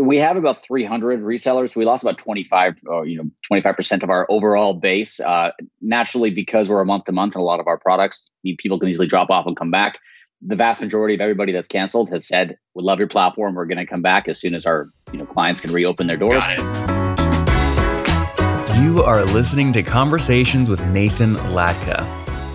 we 0.00 0.18
have 0.18 0.36
about 0.36 0.62
300 0.62 1.22
resellers. 1.22 1.74
We 1.74 1.84
lost 1.84 2.02
about 2.02 2.18
25, 2.18 2.80
or, 2.86 3.06
you 3.06 3.16
know, 3.16 3.30
25% 3.50 4.02
of 4.02 4.10
our 4.10 4.26
overall 4.30 4.74
base. 4.74 5.20
Uh, 5.20 5.50
naturally, 5.80 6.30
because 6.30 6.68
we're 6.70 6.80
a 6.80 6.86
month 6.86 7.04
to 7.04 7.12
month 7.12 7.34
and 7.34 7.42
a 7.42 7.44
lot 7.44 7.60
of 7.60 7.66
our 7.66 7.78
products, 7.78 8.30
people 8.58 8.78
can 8.78 8.88
easily 8.88 9.06
drop 9.06 9.30
off 9.30 9.46
and 9.46 9.56
come 9.56 9.70
back. 9.70 9.98
The 10.40 10.56
vast 10.56 10.80
majority 10.80 11.14
of 11.14 11.20
everybody 11.20 11.52
that's 11.52 11.66
canceled 11.66 12.10
has 12.10 12.26
said, 12.26 12.56
"We 12.74 12.84
love 12.84 13.00
your 13.00 13.08
platform. 13.08 13.56
We're 13.56 13.66
going 13.66 13.78
to 13.78 13.86
come 13.86 14.02
back 14.02 14.28
as 14.28 14.40
soon 14.40 14.54
as 14.54 14.66
our 14.66 14.88
you 15.12 15.18
know 15.18 15.26
clients 15.26 15.60
can 15.60 15.72
reopen 15.72 16.06
their 16.06 16.16
doors." 16.16 16.44
You 18.78 19.02
are 19.02 19.24
listening 19.24 19.72
to 19.72 19.82
Conversations 19.82 20.70
with 20.70 20.80
Nathan 20.86 21.34
Latka. 21.34 22.27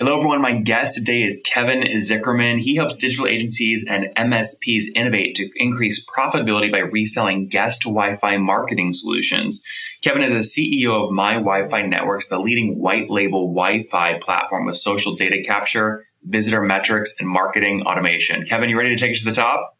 Hello, 0.00 0.16
everyone. 0.16 0.40
My 0.40 0.52
guest 0.52 0.94
today 0.94 1.24
is 1.24 1.42
Kevin 1.44 1.80
Zickerman. 1.80 2.60
He 2.60 2.76
helps 2.76 2.94
digital 2.94 3.26
agencies 3.26 3.84
and 3.84 4.14
MSPs 4.14 4.84
innovate 4.94 5.34
to 5.34 5.50
increase 5.56 6.06
profitability 6.06 6.70
by 6.70 6.78
reselling 6.78 7.48
guest 7.48 7.82
Wi 7.82 8.14
Fi 8.14 8.36
marketing 8.36 8.92
solutions. 8.92 9.60
Kevin 10.00 10.22
is 10.22 10.54
the 10.54 10.84
CEO 10.84 11.04
of 11.04 11.10
My 11.10 11.32
Wi 11.32 11.68
Fi 11.68 11.82
Networks, 11.82 12.28
the 12.28 12.38
leading 12.38 12.78
white 12.78 13.10
label 13.10 13.52
Wi 13.52 13.82
Fi 13.90 14.20
platform 14.20 14.66
with 14.66 14.76
social 14.76 15.16
data 15.16 15.42
capture, 15.44 16.04
visitor 16.22 16.62
metrics, 16.62 17.16
and 17.18 17.28
marketing 17.28 17.82
automation. 17.82 18.44
Kevin, 18.44 18.70
you 18.70 18.78
ready 18.78 18.94
to 18.94 18.96
take 18.96 19.10
us 19.10 19.24
to 19.24 19.28
the 19.28 19.34
top? 19.34 19.76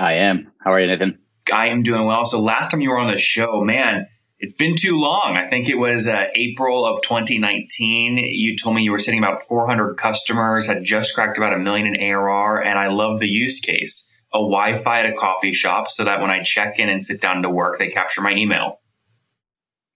I 0.00 0.14
am. 0.14 0.50
How 0.64 0.72
are 0.72 0.80
you, 0.80 0.88
Nathan? 0.88 1.20
I 1.54 1.68
am 1.68 1.84
doing 1.84 2.06
well. 2.06 2.24
So, 2.24 2.40
last 2.40 2.72
time 2.72 2.80
you 2.80 2.90
were 2.90 2.98
on 2.98 3.12
the 3.12 3.18
show, 3.18 3.62
man, 3.62 4.08
it's 4.40 4.54
been 4.54 4.74
too 4.74 4.98
long. 4.98 5.36
I 5.36 5.48
think 5.48 5.68
it 5.68 5.76
was 5.76 6.08
uh, 6.08 6.24
April 6.34 6.86
of 6.86 7.02
2019. 7.02 8.16
You 8.16 8.56
told 8.56 8.74
me 8.74 8.82
you 8.82 8.90
were 8.90 8.98
sitting 8.98 9.22
about 9.22 9.42
400 9.42 9.96
customers, 9.96 10.66
had 10.66 10.82
just 10.82 11.14
cracked 11.14 11.36
about 11.36 11.52
a 11.52 11.58
million 11.58 11.86
in 11.86 12.00
ARR, 12.00 12.62
and 12.62 12.78
I 12.78 12.88
love 12.88 13.20
the 13.20 13.28
use 13.28 13.60
case 13.60 14.06
a 14.32 14.38
Wi 14.38 14.78
Fi 14.78 15.00
at 15.00 15.06
a 15.06 15.12
coffee 15.12 15.52
shop 15.52 15.88
so 15.88 16.04
that 16.04 16.20
when 16.20 16.30
I 16.30 16.42
check 16.42 16.78
in 16.78 16.88
and 16.88 17.02
sit 17.02 17.20
down 17.20 17.42
to 17.42 17.50
work, 17.50 17.78
they 17.78 17.88
capture 17.88 18.22
my 18.22 18.32
email. 18.32 18.80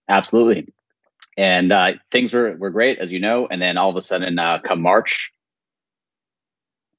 Absolutely. 0.09 0.66
And 1.37 1.72
uh, 1.72 1.93
things 2.10 2.34
were, 2.34 2.56
were 2.56 2.71
great, 2.71 2.99
as 2.99 3.12
you 3.12 3.21
know. 3.21 3.47
And 3.49 3.62
then 3.62 3.78
all 3.78 3.91
of 3.91 3.97
a 3.97 4.00
sudden, 4.00 4.38
uh, 4.38 4.59
come 4.59 4.83
March, 4.83 5.33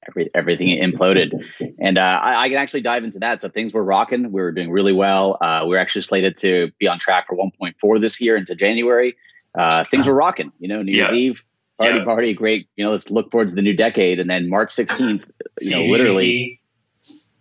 every, 0.08 0.30
everything 0.34 0.68
imploded. 0.68 1.32
And 1.80 1.98
uh, 1.98 2.20
I, 2.22 2.42
I, 2.42 2.48
can 2.48 2.58
actually 2.58 2.80
dive 2.80 3.04
into 3.04 3.18
that. 3.20 3.40
So 3.40 3.48
things 3.48 3.72
were 3.72 3.84
rocking. 3.84 4.32
We 4.32 4.40
were 4.40 4.52
doing 4.52 4.70
really 4.70 4.92
well. 4.92 5.38
Uh, 5.40 5.62
we 5.64 5.70
were 5.70 5.78
actually 5.78 6.02
slated 6.02 6.36
to 6.38 6.70
be 6.78 6.88
on 6.88 6.98
track 6.98 7.26
for 7.26 7.36
1.4 7.36 8.00
this 8.00 8.20
year 8.20 8.36
into 8.36 8.54
January. 8.54 9.16
Uh, 9.54 9.84
things 9.84 10.06
were 10.06 10.14
rocking. 10.14 10.52
You 10.58 10.68
know, 10.68 10.82
New 10.82 10.92
Year's 10.92 11.12
yeah. 11.12 11.16
Eve, 11.16 11.44
party, 11.78 11.98
yeah. 11.98 12.04
party, 12.04 12.34
great. 12.34 12.68
You 12.76 12.84
know, 12.84 12.90
let's 12.90 13.10
look 13.10 13.30
forward 13.30 13.48
to 13.48 13.54
the 13.54 13.62
new 13.62 13.74
decade. 13.74 14.20
And 14.20 14.28
then 14.28 14.48
March 14.48 14.74
16th, 14.74 15.28
you 15.60 15.70
know, 15.70 15.84
literally. 15.84 16.60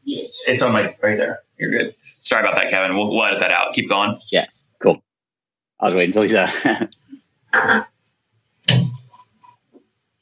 It's 0.06 0.62
on 0.62 0.72
my 0.72 0.96
right 1.02 1.18
there. 1.18 1.42
You're 1.58 1.72
good. 1.72 1.96
Sorry 2.24 2.42
about 2.42 2.56
that, 2.56 2.70
Kevin. 2.70 2.96
We'll, 2.96 3.14
we'll 3.14 3.26
edit 3.26 3.40
that 3.40 3.52
out. 3.52 3.74
Keep 3.74 3.90
going. 3.90 4.20
Yeah, 4.32 4.46
cool. 4.80 5.02
I 5.80 5.86
was 5.86 5.96
waiting 5.96 6.10
until 6.10 6.24
he's 6.24 6.34
uh, 7.54 7.84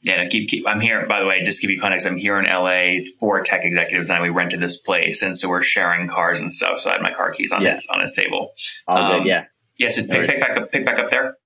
Yeah, 0.04 0.22
no, 0.22 0.28
keep, 0.28 0.50
keep. 0.50 0.68
I'm 0.68 0.80
here. 0.80 1.06
By 1.06 1.20
the 1.20 1.26
way, 1.26 1.42
just 1.42 1.60
to 1.60 1.66
give 1.66 1.74
you 1.74 1.80
context, 1.80 2.06
I'm 2.06 2.18
here 2.18 2.38
in 2.38 2.44
LA 2.44 3.02
for 3.18 3.40
tech 3.42 3.64
executives, 3.64 4.10
and 4.10 4.22
we 4.22 4.28
rented 4.28 4.60
this 4.60 4.76
place, 4.76 5.22
and 5.22 5.36
so 5.36 5.48
we're 5.48 5.62
sharing 5.62 6.08
cars 6.08 6.40
and 6.40 6.52
stuff. 6.52 6.80
So 6.80 6.90
I 6.90 6.92
had 6.92 7.02
my 7.02 7.10
car 7.10 7.30
keys 7.30 7.52
on 7.52 7.62
yeah. 7.62 7.70
this 7.70 7.88
on 7.90 8.02
this 8.02 8.14
table. 8.14 8.52
All 8.86 8.98
um, 8.98 9.18
good. 9.18 9.26
Yeah. 9.26 9.46
Yeah. 9.78 9.88
So 9.88 10.06
pick, 10.06 10.28
pick, 10.28 10.40
back 10.42 10.58
up. 10.58 10.70
Pick 10.70 10.84
back 10.84 10.98
up 10.98 11.08
there. 11.08 11.38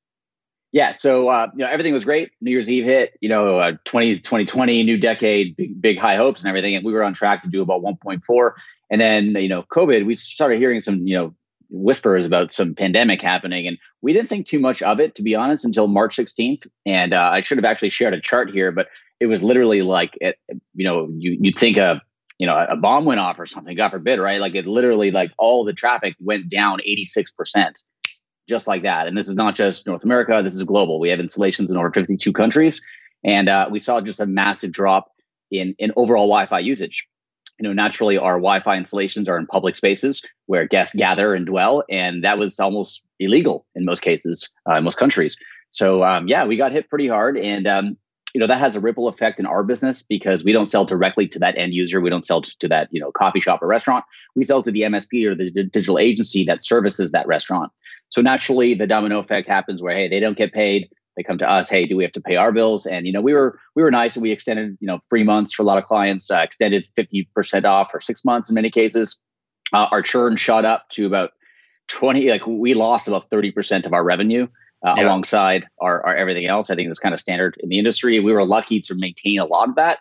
Yeah. 0.73 0.91
So 0.91 1.29
uh, 1.29 1.51
you 1.55 1.65
know 1.65 1.71
everything 1.71 1.93
was 1.93 2.05
great. 2.05 2.33
New 2.41 2.51
Year's 2.51 2.69
Eve 2.69 2.85
hit. 2.85 3.17
You 3.21 3.29
know, 3.29 3.59
uh, 3.59 3.73
20, 3.85 4.17
2020, 4.17 4.83
new 4.83 4.99
decade, 4.99 5.55
big 5.55 5.81
big 5.81 5.99
high 6.01 6.17
hopes 6.17 6.43
and 6.43 6.49
everything, 6.49 6.75
and 6.75 6.85
we 6.85 6.93
were 6.93 7.05
on 7.05 7.15
track 7.15 7.43
to 7.43 7.49
do 7.49 7.63
about 7.63 7.83
1.4. 7.83 8.53
And 8.91 9.01
then 9.01 9.37
you 9.37 9.49
know, 9.49 9.63
COVID, 9.63 10.05
we 10.05 10.15
started 10.15 10.59
hearing 10.59 10.81
some 10.81 11.07
you 11.07 11.17
know 11.17 11.35
whispers 11.71 12.27
about 12.27 12.53
some 12.53 12.75
pandemic 12.75 13.21
happening, 13.21 13.67
and 13.67 13.79
we 14.03 14.13
didn't 14.13 14.29
think 14.29 14.47
too 14.47 14.59
much 14.59 14.83
of 14.83 15.01
it, 15.01 15.15
to 15.17 15.23
be 15.23 15.35
honest, 15.35 15.65
until 15.65 15.87
March 15.87 16.17
16th. 16.17 16.67
And 16.87 17.13
uh, 17.13 17.31
I 17.33 17.41
should 17.41 17.59
have 17.59 17.65
actually 17.65 17.91
shared 17.91 18.15
a 18.15 18.21
chart 18.21 18.51
here, 18.51 18.73
but 18.73 18.89
it 19.21 19.27
was 19.27 19.43
literally 19.43 19.83
like, 19.83 20.17
it, 20.21 20.39
you 20.75 20.85
know, 20.85 21.09
you 21.17 21.37
you'd 21.41 21.57
think 21.57 21.77
a 21.77 22.03
you 22.39 22.47
know 22.47 22.67
a 22.69 22.77
bomb 22.77 23.05
went 23.05 23.21
off 23.21 23.39
or 23.39 23.47
something, 23.47 23.77
God 23.77 23.91
forbid, 23.91 24.21
right? 24.21 24.41
Like 24.41 24.55
it 24.55 24.67
literally 24.67 25.11
like 25.11 25.33
all 25.39 25.65
the 25.65 25.73
traffic 25.73 26.15
went 26.21 26.49
down 26.49 26.81
86 26.81 27.33
percent, 27.33 27.81
just 28.49 28.67
like 28.67 28.83
that. 28.83 29.09
And 29.09 29.17
this 29.17 29.29
is 29.29 29.35
not 29.35 29.55
just 29.55 29.87
North 29.87 30.05
America; 30.05 30.41
this 30.43 30.55
is 30.55 30.65
global. 30.65 31.01
We 31.01 31.11
have 31.11 31.21
installations 31.21 31.71
in 31.71 31.77
over 31.77 31.91
52 31.91 32.33
countries, 32.33 32.85
and 33.25 33.49
uh, 33.49 33.69
we 33.71 33.79
saw 33.81 34.01
just 34.01 34.21
a 34.21 34.27
massive 34.27 34.73
drop 34.73 35.11
in 35.51 35.75
in 35.79 35.93
overall 35.97 36.27
Wi-Fi 36.27 36.61
usage 36.61 37.09
you 37.59 37.67
know, 37.67 37.73
naturally 37.73 38.17
our 38.17 38.35
Wi-Fi 38.35 38.77
installations 38.77 39.29
are 39.29 39.37
in 39.37 39.47
public 39.47 39.75
spaces 39.75 40.23
where 40.47 40.67
guests 40.67 40.95
gather 40.95 41.35
and 41.35 41.47
dwell, 41.47 41.83
and 41.91 42.23
that 42.25 42.39
was 42.39 42.59
almost 42.61 43.07
illegal 43.19 43.67
in 43.75 43.85
most 43.85 44.01
cases, 44.01 44.55
uh, 44.69 44.75
in 44.77 44.85
most 44.85 44.99
countries. 44.99 45.37
So 45.71 46.05
um, 46.05 46.29
yeah, 46.29 46.45
we 46.45 46.57
got 46.57 46.73
hit 46.73 46.89
pretty 46.89 47.09
hard, 47.09 47.37
and 47.37 47.67
um, 47.67 47.97
you 48.33 48.41
know 48.41 48.47
that 48.47 48.59
has 48.59 48.77
a 48.77 48.81
ripple 48.81 49.09
effect 49.09 49.41
in 49.41 49.47
our 49.47 49.65
business 49.65 50.03
because 50.03 50.45
we 50.45 50.53
don't 50.53 50.67
sell 50.67 50.85
directly 50.85 51.27
to 51.29 51.39
that 51.41 51.59
end 51.59 51.75
user. 51.75 52.01
We 52.01 52.11
don't 52.11 52.25
sell 52.25 52.43
to 52.43 52.69
that 52.69 52.89
you 52.91 53.01
know 53.01 53.11
coffee 53.11 53.41
shop 53.41 53.63
or 53.63 53.67
restaurant. 53.67 54.05
We 54.37 54.45
sell 54.45 54.63
to 54.63 54.71
the 54.71 54.83
MSP 54.83 55.27
or 55.27 55.35
the 55.35 55.51
digital 55.51 55.99
agency 55.99 56.45
that 56.45 56.65
services 56.65 57.11
that 57.13 57.27
restaurant. 57.27 57.73
So 58.11 58.23
naturally, 58.23 58.75
the 58.75 58.87
domino 58.87 59.19
effect 59.19 59.49
happens 59.49 59.83
where 59.83 59.95
hey, 59.95 60.09
they 60.09 60.21
don't 60.21 60.37
get 60.37 60.53
paid 60.53 60.89
they 61.19 61.25
come 61.25 61.39
to 61.39 61.51
us 61.51 61.69
hey 61.69 61.85
do 61.85 61.97
we 61.97 62.05
have 62.05 62.13
to 62.13 62.21
pay 62.21 62.37
our 62.37 62.53
bills 62.53 62.87
and 62.87 63.07
you 63.07 63.13
know 63.13 63.21
we 63.21 63.35
were 63.35 63.59
we 63.75 63.83
were 63.83 63.91
nice 63.91 64.17
and 64.17 64.23
we 64.23 64.31
extended 64.31 64.77
you 64.81 64.87
know 64.87 65.01
free 65.11 65.25
months 65.25 65.53
for 65.53 65.63
a 65.63 65.67
lot 65.67 65.77
of 65.77 65.85
clients 65.85 66.31
uh, 66.31 66.39
extended 66.39 66.83
50% 66.97 67.65
off 67.65 67.91
for 67.91 68.01
six 68.01 68.25
months 68.25 68.49
in 68.49 68.55
many 68.55 68.71
cases 68.71 69.21
uh, 69.73 69.87
our 69.91 70.01
churn 70.01 70.37
shot 70.37 70.65
up 70.65 70.89
to 70.91 71.07
about 71.07 71.33
20 71.89 72.29
like 72.31 72.47
we 72.47 72.75
lost 72.75 73.09
about 73.09 73.29
30% 73.29 73.85
of 73.85 73.93
our 73.93 74.05
revenue 74.05 74.47
uh, 74.87 74.95
yeah. 74.97 75.05
alongside 75.05 75.67
our, 75.81 76.07
our 76.07 76.17
everything 76.17 76.47
else 76.47 76.71
i 76.71 76.77
think 76.77 76.89
that's 76.89 77.01
kind 77.01 77.13
of 77.13 77.21
standard 77.21 77.59
in 77.61 77.69
the 77.69 77.79
industry 77.79 78.21
we 78.21 78.33
were 78.33 78.45
lucky 78.45 78.81
to 78.81 78.95
maintain 78.95 79.41
a 79.41 79.45
lot 79.45 79.69
of 79.69 79.75
that 79.75 79.99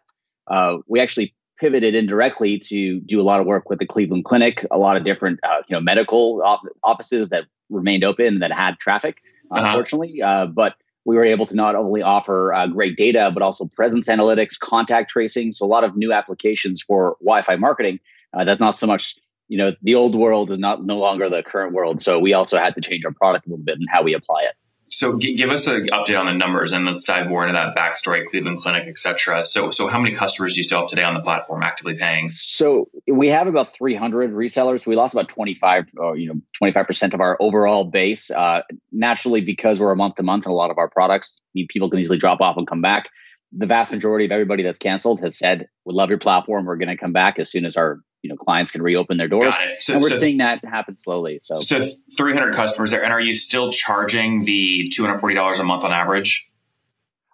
uh, 0.47 0.77
we 0.87 0.99
actually 0.99 1.33
pivoted 1.59 1.95
indirectly 1.95 2.59
to 2.59 2.99
do 3.01 3.19
a 3.19 3.23
lot 3.23 3.39
of 3.39 3.45
work 3.45 3.69
with 3.69 3.79
the 3.79 3.85
Cleveland 3.85 4.25
Clinic, 4.25 4.65
a 4.71 4.77
lot 4.77 4.95
of 4.95 5.03
different 5.03 5.39
uh, 5.43 5.61
you 5.67 5.75
know 5.75 5.81
medical 5.81 6.41
op- 6.43 6.61
offices 6.83 7.29
that 7.29 7.45
remained 7.69 8.03
open 8.03 8.39
that 8.39 8.51
had 8.51 8.77
traffic, 8.79 9.17
uh-huh. 9.51 9.65
unfortunately. 9.65 10.21
Uh, 10.21 10.45
but 10.45 10.75
we 11.07 11.15
were 11.15 11.23
able 11.23 11.45
to 11.45 11.55
not 11.55 11.73
only 11.73 12.01
offer 12.01 12.53
uh, 12.53 12.67
great 12.67 12.97
data, 12.97 13.31
but 13.33 13.41
also 13.41 13.65
presence 13.73 14.09
analytics, 14.09 14.59
contact 14.59 15.09
tracing. 15.09 15.53
So 15.53 15.65
a 15.65 15.71
lot 15.71 15.85
of 15.85 15.95
new 15.95 16.11
applications 16.11 16.81
for 16.81 17.15
Wi-Fi 17.21 17.55
marketing. 17.55 18.01
Uh, 18.33 18.43
that's 18.43 18.59
not 18.59 18.71
so 18.71 18.87
much, 18.87 19.15
you 19.47 19.57
know, 19.57 19.71
the 19.81 19.95
old 19.95 20.17
world 20.17 20.51
is 20.51 20.59
not 20.59 20.83
no 20.83 20.97
longer 20.97 21.29
the 21.29 21.41
current 21.41 21.73
world. 21.73 22.01
So 22.01 22.19
we 22.19 22.33
also 22.33 22.57
had 22.57 22.75
to 22.75 22.81
change 22.81 23.05
our 23.05 23.13
product 23.13 23.47
a 23.47 23.49
little 23.49 23.63
bit 23.63 23.75
and 23.75 23.87
how 23.89 24.03
we 24.03 24.13
apply 24.13 24.41
it. 24.41 24.55
So 24.89 25.17
give 25.17 25.49
us 25.49 25.67
an 25.67 25.87
update 25.87 26.19
on 26.19 26.25
the 26.27 26.33
numbers, 26.33 26.71
and 26.71 26.85
let's 26.85 27.03
dive 27.03 27.27
more 27.27 27.43
into 27.43 27.53
that 27.53 27.75
backstory, 27.75 28.25
Cleveland 28.25 28.59
Clinic, 28.59 28.87
etc. 28.87 29.43
So, 29.45 29.69
so 29.69 29.87
how 29.87 29.99
many 29.99 30.15
customers 30.15 30.53
do 30.53 30.59
you 30.59 30.63
still 30.63 30.81
have 30.81 30.89
today 30.89 31.03
on 31.03 31.13
the 31.13 31.21
platform 31.21 31.61
actively 31.61 31.95
paying? 31.95 32.27
So 32.29 32.89
we 33.07 33.29
have 33.29 33.47
about 33.47 33.73
300 33.75 34.31
resellers. 34.31 34.87
We 34.87 34.95
lost 34.95 35.13
about 35.13 35.29
25, 35.29 35.91
or 35.97 36.17
you 36.17 36.33
know, 36.33 36.41
25 36.57 36.87
percent 36.87 37.13
of 37.13 37.21
our 37.21 37.37
overall 37.39 37.85
base. 37.85 38.31
Uh, 38.31 38.61
naturally, 38.91 39.41
because 39.41 39.79
we're 39.79 39.91
a 39.91 39.95
month 39.95 40.15
to 40.15 40.23
month, 40.23 40.45
and 40.45 40.53
a 40.53 40.55
lot 40.55 40.71
of 40.71 40.77
our 40.77 40.89
products, 40.89 41.39
people 41.69 41.89
can 41.89 41.99
easily 41.99 42.17
drop 42.17 42.41
off 42.41 42.57
and 42.57 42.67
come 42.67 42.81
back. 42.81 43.09
The 43.51 43.67
vast 43.67 43.91
majority 43.91 44.25
of 44.25 44.31
everybody 44.31 44.63
that's 44.63 44.79
canceled 44.79 45.21
has 45.21 45.37
said, 45.37 45.67
"We 45.85 45.93
love 45.93 46.09
your 46.09 46.19
platform. 46.19 46.65
We're 46.65 46.77
going 46.77 46.89
to 46.89 46.97
come 46.97 47.13
back 47.13 47.39
as 47.39 47.51
soon 47.51 47.65
as 47.65 47.77
our 47.77 47.99
you 48.21 48.29
know 48.29 48.35
clients 48.35 48.71
can 48.71 48.81
reopen 48.81 49.17
their 49.17 49.27
doors. 49.27 49.55
So, 49.79 49.93
and 49.93 50.03
we're 50.03 50.09
so, 50.09 50.17
seeing 50.17 50.37
that 50.37 50.63
happen 50.65 50.97
slowly 50.97 51.39
so. 51.39 51.61
So 51.61 51.81
300 52.17 52.53
customers 52.53 52.91
there. 52.91 53.03
And 53.03 53.13
are 53.13 53.21
you 53.21 53.35
still 53.35 53.71
charging 53.71 54.45
the 54.45 54.91
$240 54.97 55.59
a 55.59 55.63
month 55.63 55.83
on 55.83 55.91
average? 55.91 56.49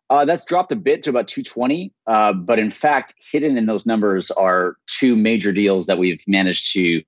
Uh, 0.10 0.26
that's 0.26 0.46
dropped 0.46 0.72
a 0.72 0.76
bit 0.76 1.02
to 1.04 1.10
about 1.10 1.28
220 1.28 1.92
uh, 2.06 2.34
but 2.34 2.60
in 2.60 2.70
fact 2.70 3.16
hidden 3.32 3.58
in 3.58 3.66
those 3.66 3.86
numbers 3.86 4.30
are 4.32 4.76
two 4.86 5.16
major 5.16 5.52
deals 5.52 5.88
that 5.88 5.98
we've 5.98 6.22
managed 6.28 6.72
to 6.74 7.02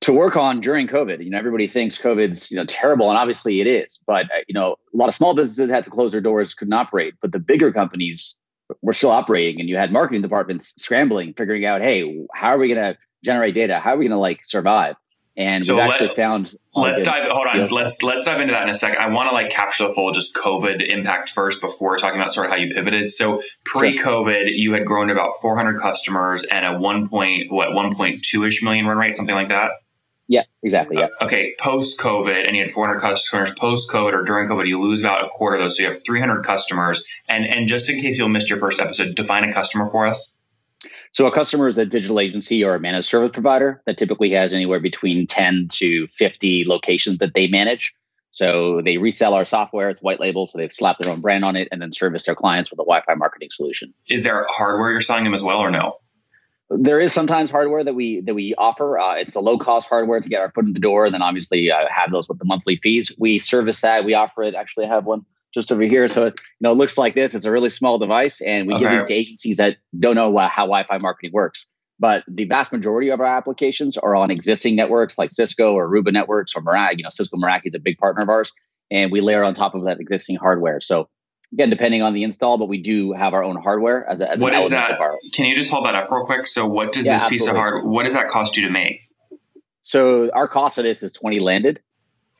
to 0.00 0.12
work 0.12 0.34
on 0.34 0.60
during 0.60 0.88
covid. 0.88 1.22
You 1.22 1.30
know 1.30 1.38
everybody 1.38 1.68
thinks 1.68 1.98
covid's 1.98 2.50
you 2.50 2.56
know 2.56 2.64
terrible 2.64 3.10
and 3.10 3.18
obviously 3.18 3.60
it 3.60 3.66
is 3.66 4.02
but 4.06 4.24
uh, 4.26 4.38
you 4.48 4.54
know 4.54 4.76
a 4.92 4.96
lot 4.96 5.08
of 5.08 5.14
small 5.14 5.34
businesses 5.34 5.70
had 5.70 5.84
to 5.84 5.90
close 5.90 6.10
their 6.12 6.22
doors 6.22 6.54
couldn't 6.54 6.72
operate. 6.72 7.14
But 7.20 7.32
the 7.32 7.38
bigger 7.38 7.70
companies 7.70 8.39
we're 8.82 8.92
still 8.92 9.10
operating 9.10 9.60
and 9.60 9.68
you 9.68 9.76
had 9.76 9.92
marketing 9.92 10.22
departments 10.22 10.74
scrambling 10.82 11.32
figuring 11.34 11.64
out 11.64 11.80
hey 11.80 12.26
how 12.34 12.48
are 12.48 12.58
we 12.58 12.68
going 12.68 12.94
to 12.94 12.98
generate 13.22 13.54
data? 13.54 13.78
How 13.78 13.94
are 13.94 13.96
we 13.96 14.06
going 14.06 14.16
to 14.16 14.20
like 14.20 14.44
survive? 14.44 14.96
And 15.36 15.64
so 15.64 15.76
we've 15.76 15.84
actually 15.84 16.08
found 16.08 16.52
let's 16.74 17.02
dive 17.02 17.30
hold 17.30 17.46
on 17.46 17.56
deals. 17.56 17.70
let's 17.70 18.02
let's 18.02 18.26
dive 18.26 18.40
into 18.40 18.52
that 18.52 18.64
in 18.64 18.68
a 18.68 18.74
second 18.74 18.98
i 18.98 19.08
want 19.08 19.28
to 19.28 19.32
like 19.32 19.48
capture 19.48 19.86
the 19.86 19.92
full 19.92 20.10
just 20.10 20.34
covid 20.34 20.82
impact 20.82 21.28
first 21.30 21.62
before 21.62 21.96
talking 21.96 22.20
about 22.20 22.32
sort 22.32 22.46
of 22.46 22.52
how 22.52 22.58
you 22.58 22.68
pivoted. 22.72 23.10
So 23.10 23.40
pre-covid 23.64 24.24
sure. 24.24 24.46
you 24.48 24.72
had 24.72 24.84
grown 24.84 25.06
to 25.06 25.12
about 25.12 25.32
400 25.40 25.80
customers 25.80 26.44
and 26.44 26.66
a 26.66 26.78
1 26.78 27.08
point 27.08 27.50
what 27.50 27.70
1.2ish 27.70 28.62
million 28.62 28.86
run 28.86 28.98
rate 28.98 29.14
something 29.14 29.34
like 29.34 29.48
that 29.48 29.70
yeah, 30.30 30.44
exactly. 30.62 30.96
Yeah. 30.96 31.08
Uh, 31.20 31.24
okay. 31.24 31.56
Post 31.58 31.98
COVID, 31.98 32.46
and 32.46 32.54
you 32.54 32.62
had 32.62 32.70
400 32.70 33.00
customers. 33.00 33.50
Post 33.50 33.90
COVID 33.90 34.12
or 34.12 34.22
during 34.22 34.48
COVID, 34.48 34.68
you 34.68 34.80
lose 34.80 35.00
about 35.00 35.24
a 35.24 35.28
quarter 35.28 35.56
of 35.56 35.62
those. 35.62 35.76
So 35.76 35.82
you 35.82 35.88
have 35.88 36.04
300 36.04 36.44
customers. 36.44 37.04
And 37.28 37.44
and 37.44 37.66
just 37.66 37.90
in 37.90 38.00
case 38.00 38.16
you 38.16 38.28
missed 38.28 38.48
your 38.48 38.60
first 38.60 38.78
episode, 38.78 39.16
define 39.16 39.42
a 39.42 39.52
customer 39.52 39.88
for 39.88 40.06
us. 40.06 40.32
So 41.10 41.26
a 41.26 41.32
customer 41.32 41.66
is 41.66 41.78
a 41.78 41.84
digital 41.84 42.20
agency 42.20 42.62
or 42.62 42.76
a 42.76 42.80
managed 42.80 43.08
service 43.08 43.32
provider 43.32 43.82
that 43.86 43.98
typically 43.98 44.30
has 44.30 44.54
anywhere 44.54 44.78
between 44.78 45.26
10 45.26 45.66
to 45.72 46.06
50 46.06 46.64
locations 46.64 47.18
that 47.18 47.34
they 47.34 47.48
manage. 47.48 47.92
So 48.30 48.82
they 48.84 48.98
resell 48.98 49.34
our 49.34 49.44
software. 49.44 49.90
It's 49.90 50.00
white 50.00 50.20
label, 50.20 50.46
so 50.46 50.58
they've 50.58 50.70
slapped 50.70 51.02
their 51.02 51.12
own 51.12 51.20
brand 51.20 51.44
on 51.44 51.56
it, 51.56 51.66
and 51.72 51.82
then 51.82 51.90
service 51.90 52.26
their 52.26 52.36
clients 52.36 52.70
with 52.70 52.78
a 52.78 52.86
Wi-Fi 52.86 53.14
marketing 53.16 53.48
solution. 53.50 53.92
Is 54.08 54.22
there 54.22 54.46
hardware 54.48 54.92
you're 54.92 55.00
selling 55.00 55.24
them 55.24 55.34
as 55.34 55.42
well, 55.42 55.58
or 55.58 55.72
no? 55.72 55.96
There 56.70 57.00
is 57.00 57.12
sometimes 57.12 57.50
hardware 57.50 57.82
that 57.82 57.94
we 57.94 58.20
that 58.20 58.34
we 58.34 58.54
offer. 58.56 58.98
Uh, 58.98 59.16
it's 59.16 59.34
a 59.34 59.40
low 59.40 59.58
cost 59.58 59.88
hardware 59.88 60.20
to 60.20 60.28
get 60.28 60.40
our 60.40 60.50
foot 60.52 60.66
in 60.66 60.72
the 60.72 60.80
door, 60.80 61.04
and 61.04 61.14
then 61.14 61.22
obviously 61.22 61.70
uh, 61.70 61.88
have 61.88 62.12
those 62.12 62.28
with 62.28 62.38
the 62.38 62.44
monthly 62.44 62.76
fees. 62.76 63.12
We 63.18 63.38
service 63.38 63.80
that. 63.80 64.04
We 64.04 64.14
offer 64.14 64.44
it. 64.44 64.54
Actually, 64.54 64.86
I 64.86 64.90
have 64.90 65.04
one 65.04 65.26
just 65.52 65.72
over 65.72 65.82
here. 65.82 66.06
So 66.06 66.26
you 66.26 66.32
know, 66.60 66.70
it 66.70 66.76
looks 66.76 66.96
like 66.96 67.14
this. 67.14 67.34
It's 67.34 67.44
a 67.44 67.50
really 67.50 67.70
small 67.70 67.98
device, 67.98 68.40
and 68.40 68.68
we 68.68 68.74
okay. 68.74 68.84
give 68.84 68.92
these 68.92 69.06
to 69.06 69.14
agencies 69.14 69.56
that 69.56 69.78
don't 69.98 70.14
know 70.14 70.36
uh, 70.36 70.48
how 70.48 70.62
Wi-Fi 70.62 70.98
marketing 70.98 71.32
works. 71.32 71.74
But 71.98 72.22
the 72.28 72.44
vast 72.44 72.72
majority 72.72 73.10
of 73.10 73.20
our 73.20 73.26
applications 73.26 73.98
are 73.98 74.16
on 74.16 74.30
existing 74.30 74.76
networks 74.76 75.18
like 75.18 75.30
Cisco 75.30 75.74
or 75.74 75.90
Aruba 75.90 76.12
networks 76.12 76.54
or 76.54 76.62
Meraki. 76.62 76.98
You 76.98 77.04
know, 77.04 77.10
Cisco 77.10 77.36
Meraki 77.36 77.66
is 77.66 77.74
a 77.74 77.80
big 77.80 77.98
partner 77.98 78.22
of 78.22 78.28
ours, 78.28 78.52
and 78.90 79.10
we 79.10 79.20
layer 79.20 79.42
on 79.42 79.54
top 79.54 79.74
of 79.74 79.84
that 79.84 80.00
existing 80.00 80.36
hardware. 80.36 80.80
So 80.80 81.08
again, 81.52 81.70
depending 81.70 82.02
on 82.02 82.12
the 82.12 82.22
install, 82.22 82.58
but 82.58 82.68
we 82.68 82.78
do 82.78 83.12
have 83.12 83.34
our 83.34 83.42
own 83.42 83.56
hardware 83.56 84.08
as, 84.08 84.20
a, 84.20 84.30
as 84.30 84.40
what 84.40 84.52
is 84.54 84.70
that? 84.70 84.98
Can 85.32 85.46
you 85.46 85.54
just 85.54 85.70
hold 85.70 85.84
that 85.86 85.94
up 85.94 86.10
real 86.10 86.24
quick? 86.24 86.46
So, 86.46 86.66
what 86.66 86.92
does 86.92 87.06
yeah, 87.06 87.12
this 87.12 87.22
absolutely. 87.22 87.38
piece 87.38 87.48
of 87.48 87.56
hardware? 87.56 87.84
What 87.84 88.04
does 88.04 88.14
that 88.14 88.28
cost 88.28 88.56
you 88.56 88.66
to 88.66 88.70
make? 88.70 89.02
So, 89.80 90.30
our 90.32 90.48
cost 90.48 90.78
of 90.78 90.84
this 90.84 91.02
is 91.02 91.12
twenty 91.12 91.40
landed, 91.40 91.80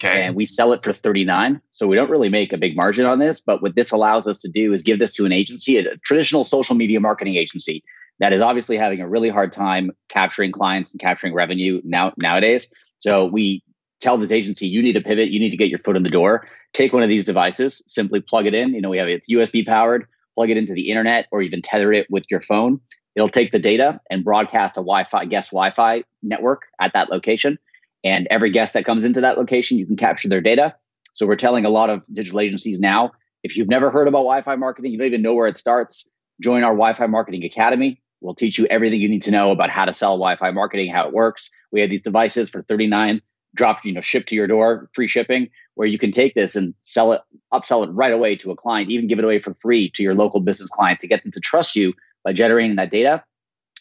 okay, 0.03 0.23
and 0.23 0.37
we 0.37 0.45
sell 0.45 0.73
it 0.73 0.83
for 0.83 0.93
thirty 0.93 1.25
nine. 1.25 1.61
So, 1.71 1.87
we 1.87 1.97
don't 1.97 2.11
really 2.11 2.29
make 2.29 2.53
a 2.53 2.59
big 2.59 2.77
margin 2.77 3.07
on 3.07 3.19
this. 3.19 3.41
But 3.41 3.63
what 3.63 3.75
this 3.75 3.91
allows 3.91 4.29
us 4.29 4.41
to 4.43 4.51
do 4.51 4.73
is 4.73 4.83
give 4.83 4.99
this 4.99 5.15
to 5.15 5.27
an 5.27 5.33
agency, 5.33 5.77
a 5.77 5.97
traditional 5.99 6.45
social 6.45 6.75
media 6.75 7.01
marketing 7.01 7.37
agency 7.37 7.83
that 8.21 8.33
is 8.33 8.43
obviously 8.43 8.77
having 8.77 9.01
a 9.01 9.09
really 9.09 9.31
hard 9.31 9.51
time 9.51 9.91
capturing 10.09 10.53
clients 10.53 10.93
and 10.93 11.01
capturing 11.01 11.33
revenue 11.35 11.81
now 11.85 12.13
nowadays. 12.19 12.73
So, 12.99 13.27
we 13.27 13.63
tell 14.01 14.17
this 14.17 14.33
agency 14.33 14.67
you 14.67 14.83
need 14.83 14.95
to 14.95 15.01
pivot, 15.01 15.31
you 15.31 15.39
need 15.39 15.51
to 15.51 15.57
get 15.57 15.69
your 15.69 15.79
foot 15.79 15.97
in 15.97 16.03
the 16.03 16.11
door. 16.11 16.47
Take 16.73 16.93
one 16.93 17.03
of 17.03 17.09
these 17.09 17.25
devices, 17.25 17.83
simply 17.87 18.21
plug 18.21 18.47
it 18.47 18.55
in. 18.55 18.75
You 18.75 18.81
know, 18.81 18.91
we 18.91 18.99
have 18.99 19.09
it's 19.09 19.31
USB 19.31 19.67
powered, 19.67 20.07
plug 20.35 20.51
it 20.51 20.57
into 20.57 20.73
the 20.73 20.89
internet 20.89 21.27
or 21.31 21.43
even 21.43 21.63
tether 21.63 21.93
it 21.93 22.07
with 22.11 22.25
your 22.31 22.41
phone. 22.41 22.81
It'll 23.15 23.29
take 23.29 23.53
the 23.53 23.59
data 23.59 24.01
and 24.11 24.25
broadcast 24.25 24.77
a 24.77 24.81
Wi-Fi 24.81 25.27
guest 25.27 25.51
Wi-Fi 25.51 26.05
network 26.23 26.67
at 26.81 26.93
that 26.95 27.11
location. 27.11 27.59
And 28.03 28.27
every 28.31 28.51
guest 28.51 28.75
that 28.75 28.85
comes 28.85 29.05
into 29.05 29.21
that 29.23 29.37
location, 29.37 29.79
you 29.79 29.87
can 29.87 29.97
capture 29.97 30.29
their 30.29 30.41
data. 30.41 30.77
So 31.13 31.27
we're 31.27 31.37
telling 31.37 31.65
a 31.65 31.71
lot 31.71 31.91
of 31.91 32.03
digital 32.11 32.41
agencies 32.41 32.79
now, 32.79 33.13
if 33.43 33.57
you've 33.57 33.69
never 33.69 33.91
heard 33.91 34.09
about 34.09 34.19
Wi-Fi 34.19 34.57
marketing, 34.57 34.93
you 34.93 34.99
don't 34.99 35.07
even 35.07 35.23
know 35.23 35.35
where 35.35 35.49
it 35.49 35.59
starts, 35.59 36.15
join 36.41 36.63
our 36.63 36.73
Wi-Fi 36.73 37.07
marketing 37.07 37.45
academy. 37.45 38.01
We'll 38.21 38.35
teach 38.35 38.59
you 38.59 38.67
everything 38.67 39.01
you 39.01 39.09
need 39.09 39.23
to 39.23 39.31
know 39.31 39.51
about 39.51 39.71
how 39.71 39.87
to 39.87 39.93
sell 39.93 40.13
Wi-Fi 40.13 40.51
marketing, 40.53 40.93
how 40.93 41.09
it 41.09 41.13
works. 41.13 41.51
We 41.73 41.81
have 41.81 41.91
these 41.91 42.03
devices 42.03 42.51
for 42.51 42.63
39 42.63 43.23
dropped, 43.55 43.85
you 43.85 43.93
know, 43.93 44.01
shipped 44.01 44.29
to 44.29 44.35
your 44.35 44.47
door, 44.47 44.89
free 44.95 45.09
shipping, 45.09 45.51
where 45.75 45.89
you 45.89 45.99
can 45.99 46.13
take 46.13 46.35
this 46.35 46.57
and 46.57 46.75
sell 46.83 47.13
it, 47.13 47.23
upsell 47.53 47.85
it 47.85 47.91
right 47.91 48.13
away 48.13 48.37
to 48.37 48.51
a 48.51 48.57
client, 48.57 48.91
even 48.91 49.07
give 49.07 49.19
it 49.19 49.25
away 49.25 49.39
for 49.39 49.55
free 49.55 49.91
to 49.91 50.03
your 50.03 50.15
local 50.15 50.41
business 50.41 50.69
client 50.69 50.99
to 51.01 51.09
get 51.09 51.23
them 51.23 51.33
to 51.33 51.41
trust 51.41 51.77
you 51.77 51.95
by 52.25 52.33
generating 52.33 52.77
that 52.77 52.91
data. 52.91 53.25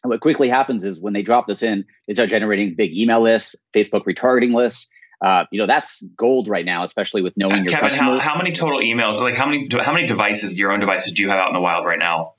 And 0.04 0.10
what 0.10 0.22
quickly 0.22 0.48
happens 0.48 0.86
is 0.86 1.02
when 1.02 1.14
they 1.14 1.24
drop 1.24 1.48
this 1.48 1.62
in, 1.62 1.86
they 2.08 2.14
start 2.14 2.30
generating 2.30 2.76
big 2.76 2.96
email 2.96 3.22
lists, 3.22 3.56
Facebook 3.74 4.06
retargeting 4.06 4.54
lists. 4.54 4.90
Uh, 5.22 5.44
you 5.52 5.60
know 5.60 5.68
that's 5.68 6.02
gold 6.16 6.48
right 6.48 6.64
now, 6.64 6.84
especially 6.84 7.22
with 7.22 7.36
knowing 7.36 7.66
your 7.66 7.74
Kevin, 7.74 7.90
customers. 7.90 8.22
How, 8.22 8.30
how 8.30 8.38
many 8.38 8.54
total 8.54 8.80
emails? 8.80 9.20
Like 9.20 9.36
how 9.36 9.46
many 9.46 9.68
how 9.82 9.92
many 9.92 10.08
devices, 10.08 10.58
your 10.58 10.72
own 10.72 10.80
devices, 10.80 11.12
do 11.12 11.22
you 11.22 11.28
have 11.28 11.38
out 11.38 11.50
in 11.50 11.54
the 11.54 11.60
wild 11.60 11.86
right 11.86 12.00
now? 12.00 12.36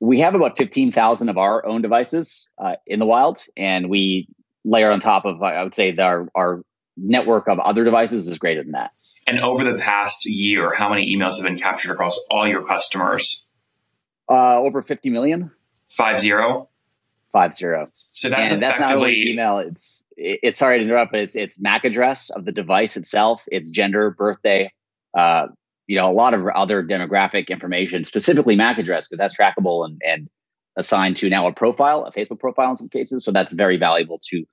We 0.00 0.20
have 0.20 0.34
about 0.34 0.56
fifteen 0.56 0.90
thousand 0.90 1.28
of 1.28 1.36
our 1.36 1.66
own 1.66 1.82
devices 1.82 2.48
uh, 2.56 2.76
in 2.86 2.98
the 2.98 3.04
wild, 3.04 3.40
and 3.58 3.90
we 3.90 4.28
layer 4.64 4.90
on 4.90 5.00
top 5.00 5.24
of 5.24 5.42
I 5.42 5.62
would 5.62 5.74
say 5.74 5.94
our 5.96 6.28
our 6.34 6.62
network 6.96 7.48
of 7.48 7.58
other 7.58 7.84
devices 7.84 8.28
is 8.28 8.38
greater 8.38 8.62
than 8.62 8.72
that. 8.72 8.92
And 9.26 9.40
over 9.40 9.64
the 9.64 9.76
past 9.76 10.26
year, 10.26 10.74
how 10.74 10.88
many 10.88 11.14
emails 11.14 11.34
have 11.36 11.44
been 11.44 11.58
captured 11.58 11.92
across 11.92 12.18
all 12.30 12.46
your 12.46 12.64
customers? 12.64 13.46
Uh, 14.30 14.58
over 14.58 14.82
50 14.82 15.10
million. 15.10 15.50
Five 15.86 16.20
zero. 16.20 16.68
Five 17.32 17.54
zero. 17.54 17.86
So 18.12 18.28
that's 18.28 18.52
and 18.52 18.62
that's 18.62 18.78
not 18.78 18.92
only 18.92 19.30
email. 19.30 19.58
It's 19.58 20.02
it's 20.16 20.58
sorry 20.58 20.78
to 20.78 20.84
interrupt, 20.84 21.12
but 21.12 21.20
it's 21.20 21.36
it's 21.36 21.60
MAC 21.60 21.84
address 21.84 22.30
of 22.30 22.44
the 22.44 22.52
device 22.52 22.96
itself. 22.96 23.44
It's 23.50 23.70
gender, 23.70 24.10
birthday, 24.10 24.72
uh, 25.16 25.48
you 25.86 25.98
know, 25.98 26.10
a 26.10 26.14
lot 26.14 26.34
of 26.34 26.46
other 26.46 26.82
demographic 26.82 27.48
information, 27.48 28.04
specifically 28.04 28.56
MAC 28.56 28.78
address, 28.78 29.08
because 29.08 29.18
that's 29.18 29.36
trackable 29.36 29.84
and 29.84 30.00
and 30.04 30.28
assigned 30.76 31.16
to 31.16 31.28
now 31.28 31.46
a 31.46 31.52
profile, 31.52 32.04
a 32.04 32.10
Facebook 32.10 32.40
profile 32.40 32.70
in 32.70 32.76
some 32.76 32.88
cases. 32.88 33.24
So 33.24 33.30
that's 33.30 33.52
very 33.52 33.76
valuable 33.76 34.20
to 34.30 34.44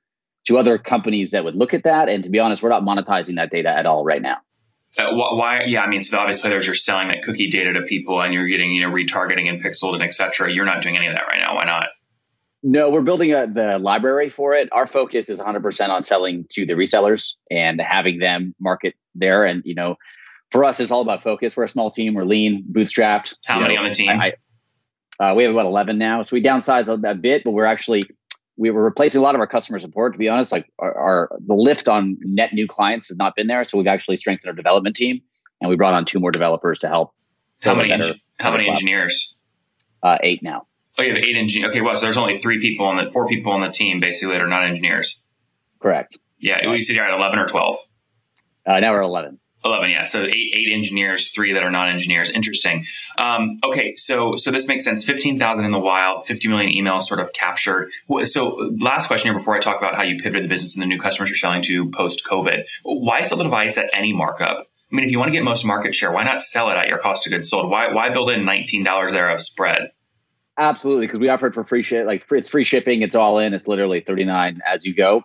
to 0.48 0.58
other 0.58 0.78
companies 0.78 1.32
that 1.32 1.44
would 1.44 1.56
look 1.56 1.74
at 1.74 1.84
that. 1.84 2.10
And 2.10 2.24
to 2.24 2.30
be 2.30 2.40
honest, 2.40 2.64
we're 2.64 2.70
not 2.70 2.84
monetizing 2.84 3.36
that 3.36 3.52
data 3.52 3.70
at 3.70 3.86
all 3.86 4.04
right 4.04 4.22
now. 4.22 4.38
Uh, 4.98 5.14
why? 5.14 5.64
Yeah, 5.66 5.82
I 5.82 5.88
mean, 5.88 6.04
so 6.04 6.18
the 6.18 6.22
obvious 6.22 6.40
players 6.40 6.68
are 6.68 6.74
selling 6.74 7.08
that 7.08 7.22
cookie 7.22 7.50
data 7.50 7.72
to 7.74 7.82
people, 7.84 8.22
and 8.22 8.34
you're 8.34 8.48
getting 8.48 8.72
you 8.72 8.82
know 8.82 8.94
retargeting 8.94 9.48
and 9.48 9.64
pixeled 9.64 9.94
and 9.94 10.04
etc. 10.04 10.52
You're 10.52 10.66
not 10.66 10.82
doing 10.82 10.98
any 10.98 11.08
of 11.08 11.16
that 11.16 11.28
right 11.28 11.40
now. 11.40 11.56
Why 11.56 11.64
not? 11.64 11.88
No, 12.64 12.92
we're 12.92 13.02
building 13.02 13.34
a, 13.34 13.48
the 13.48 13.80
library 13.80 14.30
for 14.30 14.54
it. 14.54 14.70
Our 14.72 14.86
focus 14.86 15.30
is 15.30 15.42
100% 15.42 15.90
on 15.90 16.04
selling 16.04 16.46
to 16.52 16.66
the 16.66 16.74
resellers 16.74 17.36
and 17.50 17.82
having 17.82 18.20
them 18.20 18.54
market 18.60 18.94
there. 19.16 19.46
And 19.46 19.64
you 19.66 19.74
know, 19.74 19.96
for 20.52 20.64
us, 20.66 20.80
it's 20.80 20.92
all 20.92 21.02
about 21.02 21.24
focus. 21.24 21.58
We're 21.58 21.64
a 21.64 21.70
small 21.70 21.90
team. 21.90 22.14
We're 22.14 22.26
lean, 22.26 22.66
bootstrapped. 22.70 23.36
How 23.46 23.60
many 23.60 23.76
know, 23.76 23.84
on 23.84 23.88
the 23.88 23.96
team? 23.96 24.10
I, 24.10 24.34
uh, 25.20 25.34
we 25.36 25.44
have 25.44 25.54
about 25.54 25.66
11 25.66 25.98
now. 25.98 26.22
So 26.22 26.36
we 26.36 26.44
downsized 26.44 26.90
a, 26.90 27.10
a 27.10 27.16
bit, 27.16 27.44
but 27.44 27.52
we're 27.52 27.66
actually 27.66 28.10
we 28.62 28.70
were 28.70 28.84
replacing 28.84 29.18
a 29.18 29.24
lot 29.24 29.34
of 29.34 29.42
our 29.42 29.48
customer 29.48 29.80
support. 29.80 30.14
To 30.14 30.20
be 30.20 30.30
honest, 30.30 30.52
like 30.52 30.72
our, 30.78 30.94
our, 30.94 31.40
the 31.48 31.56
lift 31.56 31.88
on 31.88 32.18
net 32.22 32.54
new 32.54 32.68
clients 32.68 33.08
has 33.08 33.18
not 33.18 33.36
been 33.36 33.48
there, 33.48 33.64
so 33.64 33.76
we've 33.76 33.88
actually 33.88 34.18
strengthened 34.18 34.50
our 34.50 34.56
development 34.56 34.96
team, 34.96 35.20
and 35.60 35.68
we 35.68 35.76
brought 35.76 35.96
on 35.96 36.06
two 36.06 36.20
more 36.20 36.30
developers 36.30 36.78
to 36.80 36.88
help. 36.88 37.12
How 37.64 37.74
many? 37.74 37.90
Better, 37.90 38.14
how 38.40 38.52
many 38.52 38.70
engineers? 38.70 39.36
Uh, 40.04 40.20
eight 40.22 40.44
now. 40.44 40.68
Oh, 41.00 41.02
you 41.02 41.16
have 41.16 41.24
eight 41.24 41.36
engineers. 41.36 41.72
Okay, 41.72 41.82
well, 41.82 41.96
so 41.96 42.02
there's 42.02 42.18
only 42.18 42.38
three 42.38 42.60
people 42.60 42.86
on 42.86 42.98
the 42.98 43.08
four 43.08 43.28
people 43.28 43.52
on 43.52 43.62
the 43.62 43.72
team 43.72 44.00
basically 44.00 44.36
that 44.36 44.42
are 44.42 44.48
not 44.48 44.64
engineers. 44.64 45.24
Correct. 45.80 46.20
Yeah, 46.38 46.70
you 46.70 46.84
said 46.84 46.96
you're 46.96 47.06
at 47.06 47.18
eleven 47.18 47.40
or 47.40 47.48
twelve. 47.48 47.78
Uh, 48.68 48.80
now 48.80 48.92
we're 48.92 49.02
eleven. 49.02 49.40
11 49.64 49.90
yeah 49.90 50.04
so 50.04 50.24
eight 50.24 50.54
eight 50.56 50.74
engineers 50.74 51.30
three 51.30 51.54
that 51.54 51.64
are 51.64 51.72
non-engineers 51.72 52.30
interesting 52.30 52.86
um, 53.18 53.60
okay 53.64 53.96
so 53.96 54.36
so 54.36 54.52
this 54.52 54.68
makes 54.68 54.84
sense 54.84 55.04
15000 55.04 55.66
in 55.66 55.72
the 55.72 55.80
wild 55.80 56.26
50 56.26 56.48
million 56.48 56.72
emails 56.72 57.04
sort 57.04 57.20
of 57.20 57.32
captured 57.34 57.90
so 58.24 58.72
last 58.80 59.08
question 59.08 59.30
here 59.30 59.38
before 59.38 59.56
i 59.56 59.60
talk 59.60 59.78
about 59.78 59.96
how 59.96 60.04
you 60.04 60.18
pivoted 60.18 60.44
the 60.44 60.50
business 60.50 60.76
and 60.76 60.82
the 60.82 60.88
new 60.88 61.00
customers 61.00 61.30
you're 61.30 61.38
selling 61.38 61.62
to 61.62 61.90
post 61.92 62.26
covid 62.26 62.66
why 62.84 63.22
sell 63.22 63.38
the 63.38 63.44
device 63.44 63.78
at 63.78 63.90
any 63.94 64.14
markup 64.14 64.68
I 64.92 64.96
mean, 64.96 65.06
if 65.06 65.12
you 65.12 65.20
want 65.20 65.30
to 65.30 65.32
get 65.32 65.44
most 65.44 65.66
market 65.66 65.96
share, 65.96 66.12
why 66.12 66.24
not 66.24 66.42
sell 66.42 66.70
it 66.70 66.74
at 66.74 66.90
your 66.90 66.98
cost 66.98 67.26
of 67.26 67.32
goods 67.32 67.50
sold? 67.50 67.70
Why 67.70 67.94
why 67.94 68.10
build 68.10 68.30
in 68.30 68.44
nineteen 68.44 68.84
dollars 68.84 69.12
there 69.14 69.30
of 69.30 69.40
spread? 69.40 69.92
Absolutely, 70.58 71.08
because 71.08 71.20
we 71.20 71.30
offer 71.30 71.48
it 71.48 71.54
for 71.54 71.64
free 71.64 71.82
shit. 71.82 72.06
Like 72.06 72.28
free, 72.28 72.40
it's 72.40 72.50
free 72.50 72.66
shipping. 72.66 73.02
It's 73.02 73.16
all 73.16 73.40
in. 73.40 73.54
It's 73.54 73.68
literally 73.68 74.02
thirty 74.02 74.26
nine 74.26 74.62
as 74.68 74.86
you 74.86 74.94
go. 74.94 75.24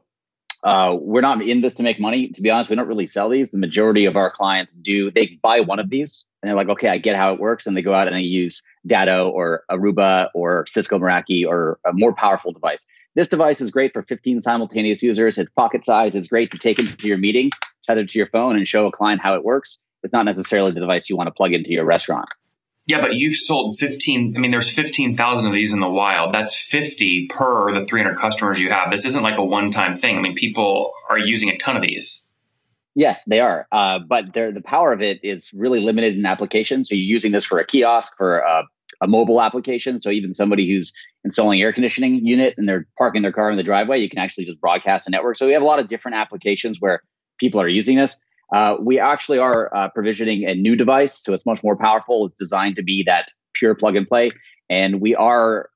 Uh, 0.67 0.97
we're 1.01 1.21
not 1.21 1.41
in 1.41 1.61
this 1.61 1.75
to 1.75 1.85
make 1.85 2.01
money. 2.01 2.29
To 2.31 2.43
be 2.43 2.51
honest, 2.51 2.69
we 2.69 2.75
don't 2.75 2.89
really 2.89 3.07
sell 3.07 3.29
these. 3.29 3.53
The 3.53 3.59
majority 3.59 4.05
of 4.05 4.17
our 4.17 4.33
clients 4.33 4.75
do. 4.75 5.13
They 5.13 5.39
buy 5.41 5.61
one 5.61 5.79
of 5.79 5.91
these 5.91 6.27
and 6.43 6.49
they're 6.49 6.57
like, 6.57 6.69
okay, 6.69 6.89
I 6.89 6.99
get 6.99 7.15
how 7.15 7.33
it 7.33 7.39
works, 7.39 7.69
and 7.69 7.77
they 7.77 7.83
go 7.83 7.95
out 7.95 8.09
and 8.09 8.17
they 8.17 8.23
use 8.23 8.65
Datto 8.85 9.31
or 9.31 9.63
Aruba 9.71 10.29
or 10.35 10.67
Cisco 10.67 10.99
Meraki 10.99 11.47
or 11.47 11.79
a 11.87 11.93
more 11.93 12.13
powerful 12.13 12.51
device. 12.51 12.85
This 13.15 13.29
device 13.29 13.61
is 13.61 13.71
great 13.71 13.93
for 13.93 14.03
15 14.03 14.41
simultaneous 14.41 15.05
users. 15.05 15.39
It's 15.39 15.51
pocket 15.53 15.85
size. 15.85 16.17
It's 16.17 16.27
great 16.27 16.51
to 16.51 16.59
take 16.59 16.81
into 16.81 17.07
your 17.07 17.19
meeting, 17.19 17.51
tether 17.85 18.05
to 18.05 18.19
your 18.19 18.29
phone, 18.29 18.57
and 18.57 18.67
show 18.67 18.87
a 18.87 18.93
client 18.93 19.23
how 19.23 19.37
it 19.37 19.45
works. 19.45 19.85
It's 20.03 20.13
not 20.13 20.25
necessarily 20.25 20.73
the 20.73 20.81
device 20.81 21.09
you 21.09 21.17
want 21.17 21.29
to 21.29 21.33
plug 21.33 21.53
into 21.53 21.71
your 21.71 21.85
restaurant. 21.85 22.27
Yeah, 22.87 23.01
but 23.01 23.15
you've 23.15 23.35
sold 23.35 23.77
15. 23.79 24.35
I 24.37 24.39
mean, 24.39 24.53
there's 24.53 24.73
15,000 24.73 25.47
of 25.47 25.53
these 25.53 25.73
in 25.73 25.81
the 25.81 25.89
wild. 25.89 26.33
That's 26.33 26.55
50 26.55 27.27
per 27.27 27.75
the 27.75 27.85
300 27.85 28.17
customers 28.17 28.61
you 28.61 28.71
have. 28.71 28.93
This 28.93 29.05
isn't 29.05 29.25
like 29.25 29.39
a 29.39 29.45
one 29.45 29.73
time 29.73 29.97
thing. 29.97 30.17
I 30.17 30.21
mean, 30.21 30.35
people 30.35 30.93
are 31.11 31.19
using 31.19 31.49
a 31.49 31.57
ton 31.57 31.75
of 31.77 31.83
these. 31.83 32.25
Yes, 32.95 33.25
they 33.25 33.41
are. 33.41 33.67
Uh, 33.73 33.99
but 33.99 34.33
the 34.33 34.63
power 34.65 34.93
of 34.93 35.03
it 35.03 35.21
is 35.23 35.53
really 35.53 35.81
limited 35.81 36.17
in 36.17 36.25
application. 36.25 36.85
So 36.85 36.95
you're 36.95 37.05
using 37.05 37.33
this 37.33 37.45
for 37.45 37.59
a 37.59 37.67
kiosk, 37.67 38.17
for 38.17 38.39
a, 38.39 38.63
a, 39.03 39.09
mobile 39.09 39.43
application. 39.43 39.99
So 39.99 40.09
even 40.11 40.33
somebody 40.33 40.67
who's 40.67 40.95
installing 41.23 41.61
air 41.61 41.75
conditioning 41.75 42.25
unit 42.25 42.55
and 42.57 42.67
they're 42.67 42.87
parking 42.97 43.21
their 43.21 43.33
car 43.33 43.51
in 43.51 43.59
the 43.59 43.63
driveway, 43.63 43.99
you 43.99 44.09
can 44.09 44.19
actually 44.19 44.47
just 44.47 44.61
broadcast 44.61 45.09
a 45.09 45.11
network. 45.11 45.37
So 45.37 45.47
we 45.47 45.53
have 45.53 45.61
a 45.61 45.67
lot 45.67 45.79
of 45.79 45.89
different 45.89 46.17
applications 46.17 46.81
where 46.81 47.03
people 47.39 47.61
are 47.61 47.69
using 47.69 47.99
this. 47.99 48.19
Uh, 48.55 48.77
we 48.81 49.01
actually 49.01 49.39
are 49.39 49.75
uh, 49.75 49.89
provisioning 49.89 50.49
a 50.49 50.55
new 50.55 50.77
device, 50.77 51.19
so 51.19 51.33
it's 51.33 51.47
much 51.47 51.65
more 51.65 51.77
powerful. 51.77 52.27
It's 52.27 52.35
designed 52.35 52.77
to 52.77 52.83
be 52.83 53.03
that 53.05 53.29
pure 53.55 53.75
plug 53.75 53.97
and 53.97 54.07
play, 54.07 54.31
and 54.71 55.01
we 55.01 55.17
are, 55.17 55.69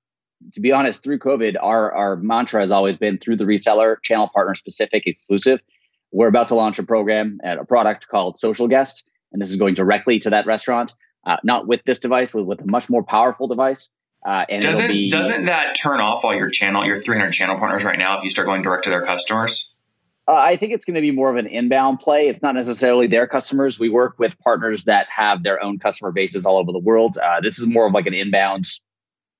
to 0.52 0.60
be 0.60 0.72
honest, 0.72 1.02
through 1.02 1.18
COVID, 1.18 1.56
our 1.60 1.92
our 1.92 2.16
mantra 2.16 2.60
has 2.60 2.70
always 2.70 2.96
been 2.96 3.18
through 3.18 3.36
the 3.36 3.44
reseller 3.44 3.96
channel 4.02 4.28
partner 4.32 4.54
specific 4.54 5.06
exclusive. 5.06 5.60
We're 6.12 6.28
about 6.28 6.48
to 6.48 6.54
launch 6.54 6.78
a 6.78 6.82
program 6.82 7.40
at 7.42 7.58
a 7.58 7.64
product 7.64 8.08
called 8.08 8.38
Social 8.38 8.68
Guest, 8.68 9.04
and 9.32 9.40
this 9.40 9.50
is 9.50 9.56
going 9.56 9.74
directly 9.74 10.18
to 10.20 10.30
that 10.30 10.46
restaurant, 10.46 10.94
uh, 11.26 11.38
not 11.42 11.66
with 11.66 11.82
this 11.84 11.98
device, 11.98 12.30
but 12.30 12.44
with 12.44 12.60
a 12.60 12.66
much 12.66 12.88
more 12.88 13.02
powerful 13.02 13.48
device. 13.48 13.92
Uh, 14.24 14.44
and 14.50 14.62
doesn't 14.62 14.88
be, 14.88 15.10
doesn't 15.10 15.46
that 15.46 15.74
turn 15.74 15.98
off 15.98 16.24
all 16.24 16.34
your 16.34 16.50
channel, 16.50 16.84
your 16.84 16.96
300 16.96 17.32
channel 17.32 17.58
partners 17.58 17.84
right 17.84 17.98
now 17.98 18.18
if 18.18 18.24
you 18.24 18.30
start 18.30 18.46
going 18.46 18.62
direct 18.62 18.84
to 18.84 18.90
their 18.90 19.02
customers? 19.02 19.74
Uh, 20.30 20.34
I 20.34 20.54
think 20.54 20.72
it's 20.72 20.84
going 20.84 20.94
to 20.94 21.00
be 21.00 21.10
more 21.10 21.28
of 21.28 21.34
an 21.34 21.48
inbound 21.48 21.98
play. 21.98 22.28
It's 22.28 22.40
not 22.40 22.54
necessarily 22.54 23.08
their 23.08 23.26
customers. 23.26 23.80
We 23.80 23.88
work 23.88 24.16
with 24.16 24.38
partners 24.38 24.84
that 24.84 25.08
have 25.10 25.42
their 25.42 25.60
own 25.60 25.80
customer 25.80 26.12
bases 26.12 26.46
all 26.46 26.56
over 26.56 26.70
the 26.70 26.78
world. 26.78 27.18
Uh, 27.18 27.40
this 27.40 27.58
is 27.58 27.66
more 27.66 27.88
of 27.88 27.92
like 27.92 28.06
an 28.06 28.14
inbound 28.14 28.68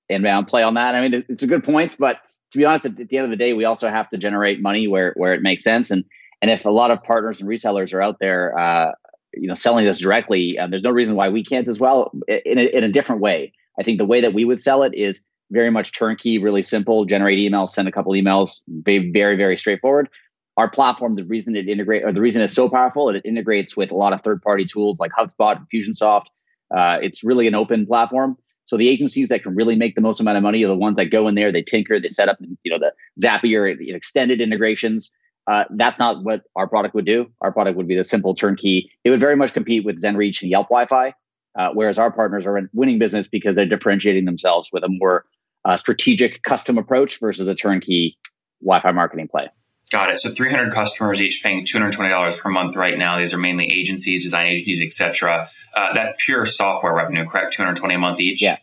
inbound 0.08 0.48
play 0.48 0.64
on 0.64 0.74
that. 0.74 0.96
I 0.96 1.08
mean, 1.08 1.24
it's 1.28 1.44
a 1.44 1.46
good 1.46 1.62
point, 1.62 1.94
but 1.96 2.18
to 2.50 2.58
be 2.58 2.64
honest, 2.64 2.86
at, 2.86 2.98
at 2.98 3.08
the 3.08 3.18
end 3.18 3.24
of 3.24 3.30
the 3.30 3.36
day, 3.36 3.52
we 3.52 3.66
also 3.66 3.88
have 3.88 4.08
to 4.08 4.18
generate 4.18 4.60
money 4.60 4.88
where 4.88 5.14
where 5.16 5.32
it 5.32 5.42
makes 5.42 5.62
sense. 5.62 5.92
And 5.92 6.04
and 6.42 6.50
if 6.50 6.64
a 6.64 6.70
lot 6.70 6.90
of 6.90 7.04
partners 7.04 7.40
and 7.40 7.48
resellers 7.48 7.94
are 7.94 8.02
out 8.02 8.16
there, 8.18 8.58
uh, 8.58 8.90
you 9.32 9.46
know, 9.46 9.54
selling 9.54 9.84
this 9.84 10.00
directly, 10.00 10.58
uh, 10.58 10.66
there's 10.66 10.82
no 10.82 10.90
reason 10.90 11.14
why 11.14 11.28
we 11.28 11.44
can't 11.44 11.68
as 11.68 11.78
well 11.78 12.10
in 12.26 12.58
a, 12.58 12.64
in 12.76 12.82
a 12.82 12.88
different 12.88 13.22
way. 13.22 13.52
I 13.78 13.84
think 13.84 13.98
the 13.98 14.06
way 14.06 14.22
that 14.22 14.34
we 14.34 14.44
would 14.44 14.60
sell 14.60 14.82
it 14.82 14.94
is 14.96 15.22
very 15.52 15.70
much 15.70 15.96
turnkey, 15.96 16.38
really 16.38 16.62
simple. 16.62 17.04
Generate 17.04 17.38
emails, 17.38 17.68
send 17.68 17.86
a 17.86 17.92
couple 17.92 18.12
emails, 18.12 18.64
be 18.82 19.12
very 19.12 19.36
very 19.36 19.56
straightforward 19.56 20.08
our 20.56 20.68
platform, 20.68 21.14
the 21.14 21.24
reason 21.24 21.56
it 21.56 21.68
integrates 21.68 22.04
or 22.04 22.12
the 22.12 22.20
reason 22.20 22.42
it's 22.42 22.52
so 22.52 22.68
powerful, 22.68 23.08
it 23.08 23.22
integrates 23.24 23.76
with 23.76 23.90
a 23.90 23.96
lot 23.96 24.12
of 24.12 24.20
third 24.22 24.42
party 24.42 24.64
tools 24.64 24.98
like 24.98 25.10
HubSpot 25.12 25.56
and 25.56 25.66
Fusionsoft. 25.72 26.26
Uh, 26.74 26.98
it's 27.02 27.24
really 27.24 27.46
an 27.46 27.54
open 27.54 27.86
platform. 27.86 28.34
So 28.64 28.76
the 28.76 28.88
agencies 28.88 29.28
that 29.30 29.42
can 29.42 29.54
really 29.54 29.74
make 29.74 29.96
the 29.96 30.00
most 30.00 30.20
amount 30.20 30.36
of 30.36 30.42
money 30.42 30.62
are 30.64 30.68
the 30.68 30.76
ones 30.76 30.96
that 30.96 31.06
go 31.06 31.26
in 31.26 31.34
there, 31.34 31.50
they 31.50 31.62
tinker, 31.62 31.98
they 31.98 32.08
set 32.08 32.28
up, 32.28 32.38
you 32.62 32.70
know, 32.70 32.78
the 32.78 32.92
Zapier 33.20 33.76
extended 33.88 34.40
integrations. 34.40 35.10
Uh, 35.50 35.64
that's 35.70 35.98
not 35.98 36.22
what 36.22 36.42
our 36.54 36.68
product 36.68 36.94
would 36.94 37.06
do. 37.06 37.28
Our 37.40 37.50
product 37.50 37.76
would 37.76 37.88
be 37.88 37.96
the 37.96 38.04
simple 38.04 38.34
turnkey. 38.34 38.90
It 39.02 39.10
would 39.10 39.18
very 39.18 39.34
much 39.34 39.52
compete 39.52 39.84
with 39.84 40.00
ZenReach 40.00 40.42
and 40.42 40.50
Yelp 40.50 40.68
Wi-Fi, 40.68 41.14
uh, 41.58 41.70
whereas 41.72 41.98
our 41.98 42.12
partners 42.12 42.46
are 42.46 42.60
winning 42.72 42.98
business 42.98 43.26
because 43.26 43.56
they're 43.56 43.66
differentiating 43.66 44.24
themselves 44.24 44.70
with 44.72 44.84
a 44.84 44.88
more 44.88 45.24
uh, 45.64 45.76
strategic 45.76 46.42
custom 46.44 46.78
approach 46.78 47.18
versus 47.18 47.48
a 47.48 47.54
turnkey 47.54 48.16
Wi-Fi 48.62 48.92
marketing 48.92 49.26
play. 49.28 49.48
Got 49.90 50.10
it. 50.10 50.18
So 50.18 50.30
300 50.30 50.72
customers 50.72 51.20
each 51.20 51.42
paying 51.42 51.66
$220 51.66 52.38
per 52.38 52.48
month 52.48 52.76
right 52.76 52.96
now. 52.96 53.18
These 53.18 53.34
are 53.34 53.38
mainly 53.38 53.66
agencies, 53.72 54.22
design 54.22 54.46
agencies, 54.46 54.80
etc. 54.80 55.48
Uh, 55.74 55.92
that's 55.94 56.12
pure 56.24 56.46
software 56.46 56.94
revenue, 56.94 57.26
correct? 57.26 57.54
220 57.54 57.94
a 57.94 57.98
month 57.98 58.20
each. 58.20 58.40
Yeah. 58.40 58.58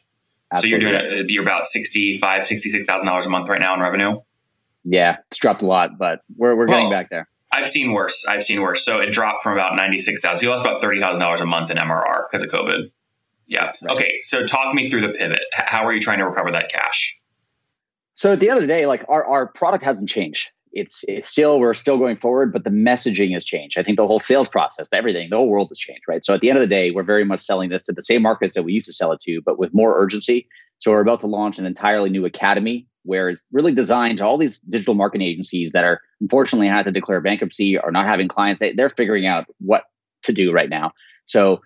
Absolutely. 0.52 0.80
So 0.80 0.88
you're 0.88 1.00
doing 1.00 1.26
you're 1.30 1.44
about 1.44 1.66
65, 1.66 2.46
66,000 2.46 3.06
dollars 3.06 3.26
a 3.26 3.30
month 3.30 3.50
right 3.50 3.60
now 3.60 3.74
in 3.74 3.82
revenue. 3.82 4.22
Yeah, 4.86 5.18
it's 5.28 5.38
dropped 5.38 5.62
a 5.62 5.66
lot, 5.66 5.98
but 5.98 6.22
we're 6.38 6.56
we're 6.56 6.68
getting 6.68 6.90
well, 6.90 6.92
back 6.92 7.10
there. 7.10 7.28
I've 7.52 7.68
seen 7.68 7.92
worse. 7.92 8.26
I've 8.26 8.44
seen 8.44 8.62
worse. 8.62 8.86
So 8.86 9.00
it 9.00 9.12
dropped 9.12 9.44
from 9.44 9.54
about 9.54 9.76
96,000. 9.76 10.44
You 10.44 10.52
lost 10.52 10.64
about 10.64 10.82
$30,000 10.82 11.42
a 11.42 11.46
month 11.46 11.72
in 11.72 11.78
MRR 11.78 12.24
because 12.30 12.44
of 12.44 12.50
COVID. 12.50 12.92
Yeah. 13.48 13.72
Right. 13.82 13.92
Okay. 13.92 14.20
So 14.22 14.46
talk 14.46 14.74
me 14.74 14.90
through 14.90 15.02
the 15.02 15.10
pivot. 15.10 15.42
How 15.52 15.86
are 15.86 15.94
you 15.94 16.00
trying 16.00 16.20
to 16.20 16.26
recover 16.26 16.52
that 16.52 16.70
cash? 16.70 17.20
So 18.14 18.34
at 18.34 18.40
the 18.40 18.50
end 18.50 18.58
of 18.58 18.62
the 18.62 18.68
day, 18.68 18.86
like 18.86 19.06
our, 19.08 19.26
our 19.26 19.48
product 19.48 19.84
hasn't 19.84 20.10
changed 20.10 20.52
it's 20.78 21.04
it's 21.08 21.28
still 21.28 21.60
we're 21.60 21.74
still 21.74 21.98
going 21.98 22.18
forward, 22.18 22.54
but 22.54 22.64
the 22.64 22.70
messaging 22.70 23.34
has 23.34 23.44
changed. 23.44 23.80
I 23.80 23.84
think 23.84 23.98
the 23.98 24.06
whole 24.06 24.20
sales 24.20 24.48
process, 24.48 24.90
everything, 24.94 25.30
the 25.30 25.38
whole 25.38 25.50
world 25.50 25.70
has 25.70 25.80
changed, 25.80 26.04
right? 26.08 26.24
So 26.24 26.36
at 26.36 26.42
the 26.42 26.50
end 26.50 26.58
of 26.58 26.62
the 26.62 26.68
day, 26.68 26.92
we're 26.92 27.04
very 27.04 27.26
much 27.26 27.40
selling 27.40 27.70
this 27.70 27.84
to 27.86 27.94
the 27.94 28.02
same 28.02 28.22
markets 28.22 28.54
that 28.54 28.64
we 28.64 28.74
used 28.74 28.86
to 28.86 28.94
sell 28.94 29.12
it 29.12 29.20
to, 29.22 29.42
but 29.42 29.58
with 29.58 29.74
more 29.74 30.00
urgency. 30.00 30.48
So 30.78 30.92
we're 30.92 31.02
about 31.02 31.22
to 31.22 31.28
launch 31.28 31.58
an 31.58 31.66
entirely 31.66 32.12
new 32.12 32.26
academy 32.26 32.88
where 33.04 33.30
it's 33.30 33.46
really 33.52 33.74
designed 33.74 34.20
to 34.20 34.26
all 34.26 34.38
these 34.38 34.60
digital 34.60 34.94
marketing 34.94 35.26
agencies 35.26 35.72
that 35.72 35.84
are 35.84 36.02
unfortunately 36.22 36.68
had 36.68 36.86
to 36.86 36.92
declare 36.92 37.22
bankruptcy 37.22 37.80
or 37.80 37.92
not 37.92 38.06
having 38.06 38.28
clients. 38.28 38.60
They, 38.60 38.74
they're 38.74 38.90
figuring 38.90 39.26
out 39.26 39.46
what 39.60 39.86
to 40.24 40.34
do 40.34 40.52
right 40.52 40.70
now. 40.70 40.92
So 41.26 41.62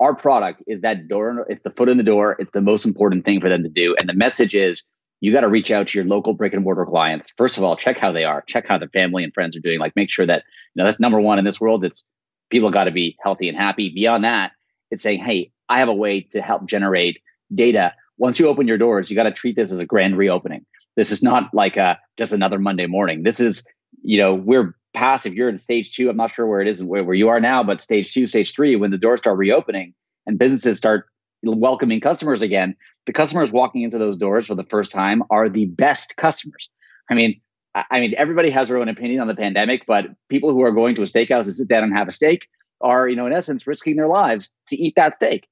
our 0.00 0.14
product 0.14 0.62
is 0.66 0.82
that 0.82 1.08
door. 1.08 1.46
It's 1.48 1.62
the 1.62 1.70
foot 1.70 1.88
in 1.88 1.96
the 1.96 2.02
door. 2.02 2.36
It's 2.38 2.52
the 2.52 2.60
most 2.60 2.84
important 2.84 3.24
thing 3.24 3.40
for 3.40 3.48
them 3.48 3.62
to 3.62 3.68
do. 3.70 3.94
And 3.98 4.08
the 4.08 4.14
message 4.14 4.54
is 4.54 4.82
you 5.20 5.32
got 5.32 5.42
to 5.42 5.48
reach 5.48 5.70
out 5.70 5.88
to 5.88 5.98
your 5.98 6.06
local 6.06 6.32
brick 6.32 6.54
and 6.54 6.64
mortar 6.64 6.86
clients. 6.86 7.32
First 7.36 7.58
of 7.58 7.64
all, 7.64 7.76
check 7.76 7.98
how 7.98 8.12
they 8.12 8.24
are, 8.24 8.42
check 8.42 8.66
how 8.66 8.78
their 8.78 8.88
family 8.88 9.22
and 9.22 9.34
friends 9.34 9.56
are 9.56 9.60
doing. 9.60 9.78
Like 9.78 9.94
make 9.94 10.10
sure 10.10 10.26
that, 10.26 10.44
you 10.74 10.80
know, 10.80 10.86
that's 10.86 11.00
number 11.00 11.20
one 11.20 11.38
in 11.38 11.44
this 11.44 11.60
world. 11.60 11.84
It's 11.84 12.10
people 12.48 12.70
got 12.70 12.84
to 12.84 12.90
be 12.90 13.16
healthy 13.22 13.48
and 13.48 13.56
happy. 13.56 13.90
Beyond 13.94 14.24
that, 14.24 14.52
it's 14.90 15.02
saying, 15.02 15.22
hey, 15.22 15.52
I 15.68 15.78
have 15.78 15.88
a 15.88 15.94
way 15.94 16.22
to 16.32 16.40
help 16.40 16.66
generate 16.66 17.20
data. 17.54 17.94
Once 18.18 18.40
you 18.40 18.48
open 18.48 18.66
your 18.66 18.78
doors, 18.78 19.10
you 19.10 19.16
got 19.16 19.24
to 19.24 19.32
treat 19.32 19.56
this 19.56 19.70
as 19.70 19.78
a 19.78 19.86
grand 19.86 20.16
reopening. 20.16 20.64
This 20.96 21.12
is 21.12 21.22
not 21.22 21.54
like 21.54 21.76
a, 21.76 21.98
just 22.16 22.32
another 22.32 22.58
Monday 22.58 22.86
morning. 22.86 23.22
This 23.22 23.40
is, 23.40 23.66
you 24.02 24.18
know, 24.18 24.34
we're 24.34 24.74
past 24.92 25.26
if 25.26 25.34
you're 25.34 25.48
in 25.48 25.58
stage 25.58 25.94
two. 25.94 26.10
I'm 26.10 26.16
not 26.16 26.30
sure 26.30 26.46
where 26.46 26.60
it 26.60 26.68
is 26.68 26.80
and 26.80 26.88
where, 26.88 27.04
where 27.04 27.14
you 27.14 27.28
are 27.28 27.40
now, 27.40 27.62
but 27.62 27.80
stage 27.80 28.12
two, 28.12 28.26
stage 28.26 28.54
three, 28.54 28.74
when 28.76 28.90
the 28.90 28.98
doors 28.98 29.20
start 29.20 29.38
reopening 29.38 29.94
and 30.26 30.38
businesses 30.38 30.78
start 30.78 31.06
welcoming 31.42 32.00
customers 32.00 32.42
again, 32.42 32.76
the 33.06 33.12
customers 33.12 33.52
walking 33.52 33.82
into 33.82 33.98
those 33.98 34.16
doors 34.16 34.46
for 34.46 34.54
the 34.54 34.64
first 34.64 34.92
time 34.92 35.22
are 35.30 35.48
the 35.48 35.66
best 35.66 36.16
customers. 36.16 36.70
I 37.10 37.14
mean, 37.14 37.40
I 37.74 38.00
mean, 38.00 38.14
everybody 38.16 38.50
has 38.50 38.68
their 38.68 38.78
own 38.78 38.88
opinion 38.88 39.20
on 39.20 39.28
the 39.28 39.36
pandemic, 39.36 39.84
but 39.86 40.06
people 40.28 40.50
who 40.50 40.62
are 40.62 40.72
going 40.72 40.96
to 40.96 41.02
a 41.02 41.04
steakhouse 41.04 41.44
to 41.44 41.52
sit 41.52 41.68
down 41.68 41.84
and 41.84 41.96
have 41.96 42.08
a 42.08 42.12
steak 42.12 42.48
are, 42.80 43.08
you 43.08 43.16
know, 43.16 43.26
in 43.26 43.32
essence, 43.32 43.66
risking 43.66 43.96
their 43.96 44.08
lives 44.08 44.52
to 44.68 44.76
eat 44.76 44.94
that 44.96 45.14
steak. 45.14 45.46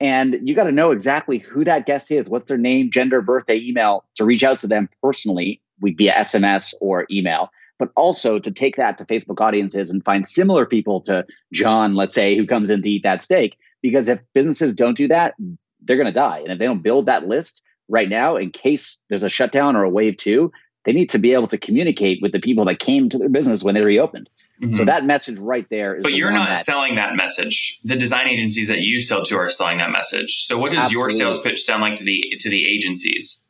And 0.00 0.40
you 0.42 0.54
got 0.54 0.64
to 0.64 0.72
know 0.72 0.90
exactly 0.90 1.38
who 1.38 1.64
that 1.64 1.86
guest 1.86 2.10
is, 2.10 2.28
what's 2.28 2.48
their 2.48 2.58
name, 2.58 2.90
gender, 2.90 3.22
birthday, 3.22 3.58
email 3.58 4.04
to 4.16 4.24
reach 4.24 4.42
out 4.42 4.58
to 4.60 4.66
them 4.66 4.88
personally 5.02 5.62
via 5.80 6.14
SMS 6.14 6.74
or 6.80 7.06
email, 7.10 7.50
but 7.78 7.90
also 7.96 8.38
to 8.38 8.52
take 8.52 8.76
that 8.76 8.98
to 8.98 9.04
Facebook 9.04 9.40
audiences 9.40 9.90
and 9.90 10.04
find 10.04 10.26
similar 10.26 10.66
people 10.66 11.02
to 11.02 11.24
John, 11.52 11.94
let's 11.94 12.14
say, 12.14 12.36
who 12.36 12.46
comes 12.46 12.68
in 12.68 12.82
to 12.82 12.90
eat 12.90 13.04
that 13.04 13.22
steak 13.22 13.56
because 13.82 14.08
if 14.08 14.20
businesses 14.34 14.74
don't 14.74 14.96
do 14.96 15.08
that, 15.08 15.34
they're 15.80 15.96
going 15.96 16.06
to 16.06 16.12
die. 16.12 16.40
And 16.40 16.52
if 16.52 16.58
they 16.58 16.64
don't 16.64 16.82
build 16.82 17.06
that 17.06 17.26
list 17.26 17.62
right 17.88 18.08
now, 18.08 18.36
in 18.36 18.50
case 18.50 19.02
there's 19.08 19.24
a 19.24 19.28
shutdown 19.28 19.76
or 19.76 19.82
a 19.84 19.90
wave 19.90 20.16
two, 20.16 20.52
they 20.84 20.92
need 20.92 21.10
to 21.10 21.18
be 21.18 21.34
able 21.34 21.48
to 21.48 21.58
communicate 21.58 22.20
with 22.22 22.32
the 22.32 22.40
people 22.40 22.64
that 22.66 22.78
came 22.78 23.08
to 23.08 23.18
their 23.18 23.28
business 23.28 23.62
when 23.62 23.74
they 23.74 23.82
reopened. 23.82 24.28
Mm-hmm. 24.62 24.74
So 24.74 24.84
that 24.84 25.04
message 25.04 25.38
right 25.38 25.66
there 25.70 25.96
But 26.00 26.10
the 26.10 26.16
you're 26.16 26.30
not 26.30 26.50
that, 26.50 26.64
selling 26.64 26.94
that 26.94 27.16
message. 27.16 27.80
The 27.84 27.96
design 27.96 28.28
agencies 28.28 28.68
that 28.68 28.80
you 28.80 29.00
sell 29.00 29.24
to 29.24 29.36
are 29.36 29.50
selling 29.50 29.78
that 29.78 29.90
message. 29.90 30.44
So 30.46 30.58
what 30.58 30.70
does 30.70 30.84
absolutely. 30.84 31.18
your 31.18 31.18
sales 31.18 31.40
pitch 31.40 31.64
sound 31.64 31.82
like 31.82 31.96
to 31.96 32.04
the 32.04 32.36
to 32.38 32.48
the 32.48 32.66
agencies? 32.66 33.44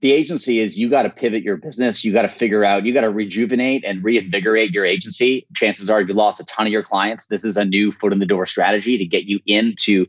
The 0.00 0.12
agency 0.12 0.58
is 0.60 0.78
you 0.78 0.90
got 0.90 1.04
to 1.04 1.10
pivot 1.10 1.42
your 1.42 1.56
business. 1.56 2.04
You 2.04 2.12
got 2.12 2.22
to 2.22 2.28
figure 2.28 2.64
out, 2.64 2.84
you 2.84 2.92
got 2.92 3.02
to 3.02 3.10
rejuvenate 3.10 3.84
and 3.84 4.04
reinvigorate 4.04 4.72
your 4.72 4.84
agency. 4.84 5.46
Chances 5.54 5.88
are 5.88 6.02
you 6.02 6.12
lost 6.12 6.40
a 6.40 6.44
ton 6.44 6.66
of 6.66 6.72
your 6.72 6.82
clients. 6.82 7.26
This 7.26 7.44
is 7.44 7.56
a 7.56 7.64
new 7.64 7.90
foot 7.90 8.12
in 8.12 8.18
the 8.18 8.26
door 8.26 8.46
strategy 8.46 8.98
to 8.98 9.06
get 9.06 9.24
you 9.24 9.40
in 9.46 9.74
to 9.82 10.06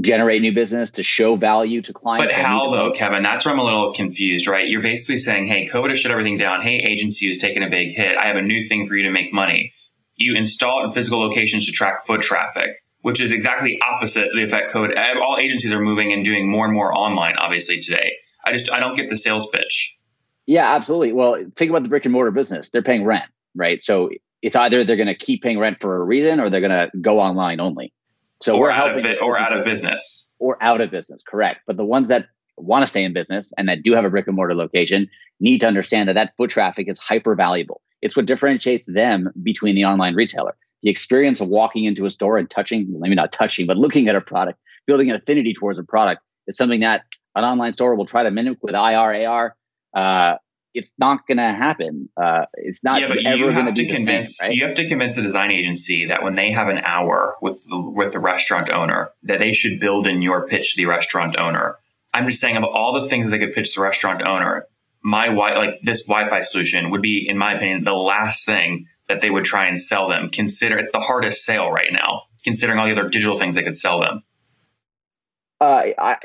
generate 0.00 0.42
new 0.42 0.52
business, 0.52 0.92
to 0.92 1.02
show 1.02 1.36
value 1.36 1.80
to 1.82 1.92
clients. 1.92 2.32
But 2.32 2.40
how 2.40 2.70
though, 2.70 2.90
Kevin? 2.92 3.22
That's 3.22 3.44
where 3.44 3.54
I'm 3.54 3.60
a 3.60 3.64
little 3.64 3.94
confused, 3.94 4.46
right? 4.46 4.68
You're 4.68 4.82
basically 4.82 5.18
saying, 5.18 5.46
hey, 5.46 5.66
COVID 5.66 5.90
has 5.90 5.98
shut 5.98 6.12
everything 6.12 6.36
down. 6.36 6.60
Hey, 6.62 6.76
agency 6.76 7.30
is 7.30 7.38
taking 7.38 7.62
a 7.62 7.70
big 7.70 7.92
hit. 7.92 8.18
I 8.20 8.26
have 8.26 8.36
a 8.36 8.42
new 8.42 8.62
thing 8.62 8.86
for 8.86 8.96
you 8.96 9.04
to 9.04 9.10
make 9.10 9.32
money. 9.32 9.72
You 10.16 10.34
install 10.34 10.84
in 10.84 10.90
physical 10.90 11.20
locations 11.20 11.66
to 11.66 11.72
track 11.72 12.02
foot 12.02 12.20
traffic 12.20 12.72
which 13.02 13.20
is 13.20 13.32
exactly 13.32 13.78
opposite 13.82 14.28
the 14.32 14.44
effect 14.44 14.70
code. 14.70 14.96
All 14.96 15.36
agencies 15.36 15.72
are 15.72 15.80
moving 15.80 16.12
and 16.12 16.24
doing 16.24 16.48
more 16.48 16.64
and 16.64 16.72
more 16.72 16.96
online, 16.96 17.34
obviously 17.36 17.80
today. 17.80 18.12
I 18.46 18.52
just 18.52 18.70
I 18.70 18.80
don't 18.80 18.96
get 18.96 19.08
the 19.08 19.16
sales 19.16 19.46
pitch. 19.52 19.96
Yeah, 20.46 20.74
absolutely. 20.74 21.12
Well, 21.12 21.44
think 21.56 21.70
about 21.70 21.84
the 21.84 21.88
brick 21.88 22.04
and 22.04 22.12
mortar 22.12 22.30
business. 22.30 22.70
They're 22.70 22.82
paying 22.82 23.04
rent, 23.04 23.24
right? 23.54 23.80
So 23.80 24.10
it's 24.42 24.56
either 24.56 24.82
they're 24.82 24.96
going 24.96 25.06
to 25.06 25.14
keep 25.14 25.42
paying 25.42 25.58
rent 25.58 25.80
for 25.80 25.96
a 25.96 26.04
reason 26.04 26.40
or 26.40 26.50
they're 26.50 26.60
going 26.60 26.70
to 26.70 26.90
go 27.00 27.20
online 27.20 27.60
only. 27.60 27.92
So 28.42 28.56
or 28.56 28.62
we're 28.62 28.70
out 28.70 28.98
of 28.98 29.04
it, 29.04 29.22
or 29.22 29.38
out 29.38 29.56
of 29.56 29.64
business 29.64 30.30
or 30.40 30.58
out 30.60 30.80
of 30.80 30.90
business. 30.90 31.22
Correct. 31.22 31.60
But 31.66 31.76
the 31.76 31.84
ones 31.84 32.08
that 32.08 32.26
want 32.56 32.82
to 32.82 32.86
stay 32.86 33.04
in 33.04 33.12
business 33.12 33.52
and 33.56 33.68
that 33.68 33.82
do 33.82 33.92
have 33.92 34.04
a 34.04 34.10
brick 34.10 34.26
and 34.26 34.34
mortar 34.34 34.54
location 34.54 35.08
need 35.40 35.60
to 35.60 35.68
understand 35.68 36.08
that 36.08 36.14
that 36.14 36.34
foot 36.36 36.50
traffic 36.50 36.88
is 36.88 36.98
hyper 36.98 37.36
valuable. 37.36 37.80
It's 38.02 38.16
what 38.16 38.26
differentiates 38.26 38.92
them 38.92 39.30
between 39.42 39.76
the 39.76 39.84
online 39.84 40.14
retailer. 40.14 40.56
The 40.82 40.90
experience 40.90 41.40
of 41.40 41.48
walking 41.48 41.84
into 41.84 42.04
a 42.04 42.10
store 42.10 42.36
and 42.36 42.50
touching, 42.50 42.86
maybe 42.98 43.14
not 43.14 43.30
touching, 43.30 43.66
but 43.66 43.76
looking 43.76 44.08
at 44.08 44.16
a 44.16 44.20
product, 44.20 44.58
building 44.86 45.08
an 45.08 45.16
affinity 45.16 45.54
towards 45.54 45.78
a 45.78 45.84
product 45.84 46.24
is 46.48 46.56
something 46.56 46.80
that 46.80 47.02
an 47.34 47.44
online 47.44 47.72
store 47.72 47.94
will 47.94 48.04
try 48.04 48.22
to 48.22 48.30
mimic 48.30 48.58
with 48.62 48.74
IR, 48.74 49.26
AR. 49.26 49.56
Uh, 49.94 50.36
it's 50.74 50.94
not 50.98 51.26
going 51.26 51.38
to 51.38 51.52
happen. 51.52 52.08
Uh, 52.16 52.46
it's 52.54 52.82
not 52.82 53.00
yeah, 53.00 53.08
but 53.08 53.22
you 53.22 53.48
have 53.50 53.74
to 53.74 53.86
convince 53.86 54.38
same, 54.38 54.48
right? 54.48 54.56
you 54.56 54.64
have 54.66 54.74
to 54.74 54.88
convince 54.88 55.16
the 55.16 55.22
design 55.22 55.50
agency 55.50 56.06
that 56.06 56.22
when 56.22 56.34
they 56.34 56.50
have 56.50 56.68
an 56.68 56.78
hour 56.78 57.36
with 57.42 57.62
the, 57.68 57.90
with 57.90 58.12
the 58.12 58.18
restaurant 58.18 58.70
owner, 58.70 59.10
that 59.22 59.38
they 59.38 59.52
should 59.52 59.80
build 59.80 60.06
in 60.06 60.22
your 60.22 60.46
pitch 60.46 60.74
to 60.74 60.82
the 60.82 60.86
restaurant 60.86 61.36
owner. 61.36 61.76
I'm 62.14 62.26
just 62.26 62.40
saying 62.40 62.56
of 62.56 62.64
all 62.64 62.92
the 62.92 63.08
things 63.08 63.26
that 63.26 63.32
they 63.32 63.44
could 63.44 63.54
pitch 63.54 63.74
the 63.74 63.82
restaurant 63.82 64.22
owner, 64.22 64.66
my 65.02 65.26
wi- 65.26 65.56
like 65.56 65.80
this 65.82 66.06
Wi-Fi 66.06 66.40
solution 66.40 66.90
would 66.90 67.02
be, 67.02 67.26
in 67.28 67.36
my 67.36 67.54
opinion, 67.54 67.84
the 67.84 67.92
last 67.92 68.46
thing 68.46 68.86
that 69.08 69.20
they 69.20 69.30
would 69.30 69.44
try 69.44 69.66
and 69.66 69.80
sell 69.80 70.08
them. 70.08 70.30
Consider 70.30 70.78
it's 70.78 70.92
the 70.92 71.00
hardest 71.00 71.44
sale 71.44 71.70
right 71.70 71.92
now, 71.92 72.22
considering 72.44 72.78
all 72.78 72.86
the 72.86 72.92
other 72.92 73.08
digital 73.08 73.36
things 73.36 73.54
they 73.54 73.62
could 73.62 73.76
sell 73.76 74.00
them. 74.00 74.22
Uh, 75.60 75.82
I 75.98 76.16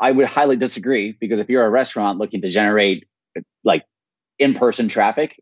I 0.00 0.10
would 0.10 0.26
highly 0.26 0.56
disagree 0.56 1.16
because 1.18 1.40
if 1.40 1.48
you're 1.48 1.64
a 1.64 1.70
restaurant 1.70 2.18
looking 2.18 2.42
to 2.42 2.48
generate 2.48 3.06
like 3.64 3.84
in-person 4.38 4.88
traffic, 4.88 5.40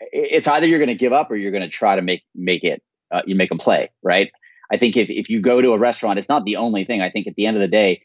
it's 0.00 0.46
either 0.46 0.66
you're 0.66 0.78
going 0.78 0.88
to 0.88 0.94
give 0.94 1.12
up 1.12 1.30
or 1.30 1.36
you're 1.36 1.52
going 1.52 1.62
to 1.62 1.68
try 1.68 1.96
to 1.96 2.02
make 2.02 2.22
make 2.34 2.64
it 2.64 2.82
uh, 3.10 3.22
you 3.26 3.34
make 3.34 3.48
them 3.48 3.58
play, 3.58 3.90
right? 4.02 4.30
I 4.72 4.76
think 4.76 4.96
if 4.96 5.10
if 5.10 5.30
you 5.30 5.40
go 5.40 5.60
to 5.60 5.72
a 5.72 5.78
restaurant, 5.78 6.18
it's 6.18 6.28
not 6.28 6.44
the 6.44 6.56
only 6.56 6.84
thing. 6.84 7.00
I 7.00 7.10
think 7.10 7.26
at 7.26 7.34
the 7.36 7.46
end 7.46 7.56
of 7.56 7.60
the 7.60 7.68
day, 7.68 8.02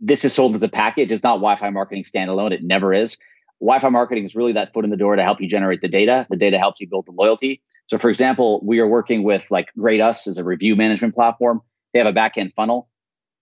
this 0.00 0.24
is 0.24 0.34
sold 0.34 0.54
as 0.56 0.62
a 0.62 0.68
package. 0.68 1.12
It's 1.12 1.22
not 1.22 1.36
Wi-Fi 1.36 1.70
marketing 1.70 2.04
standalone. 2.04 2.52
It 2.52 2.62
never 2.62 2.92
is. 2.92 3.16
Wi-Fi 3.60 3.88
marketing 3.90 4.24
is 4.24 4.34
really 4.34 4.52
that 4.52 4.74
foot 4.74 4.84
in 4.84 4.90
the 4.90 4.96
door 4.96 5.14
to 5.14 5.22
help 5.22 5.40
you 5.40 5.48
generate 5.48 5.80
the 5.80 5.88
data. 5.88 6.26
The 6.28 6.36
data 6.36 6.58
helps 6.58 6.80
you 6.80 6.88
build 6.88 7.06
the 7.06 7.12
loyalty. 7.12 7.62
So, 7.86 7.96
for 7.96 8.10
example, 8.10 8.60
we 8.64 8.80
are 8.80 8.88
working 8.88 9.22
with 9.22 9.50
like 9.50 9.68
Grade 9.78 10.00
Us 10.00 10.26
as 10.26 10.38
a 10.38 10.44
review 10.44 10.74
management 10.74 11.14
platform. 11.14 11.60
They 11.92 12.00
have 12.00 12.08
a 12.08 12.12
backend 12.12 12.54
funnel. 12.54 12.88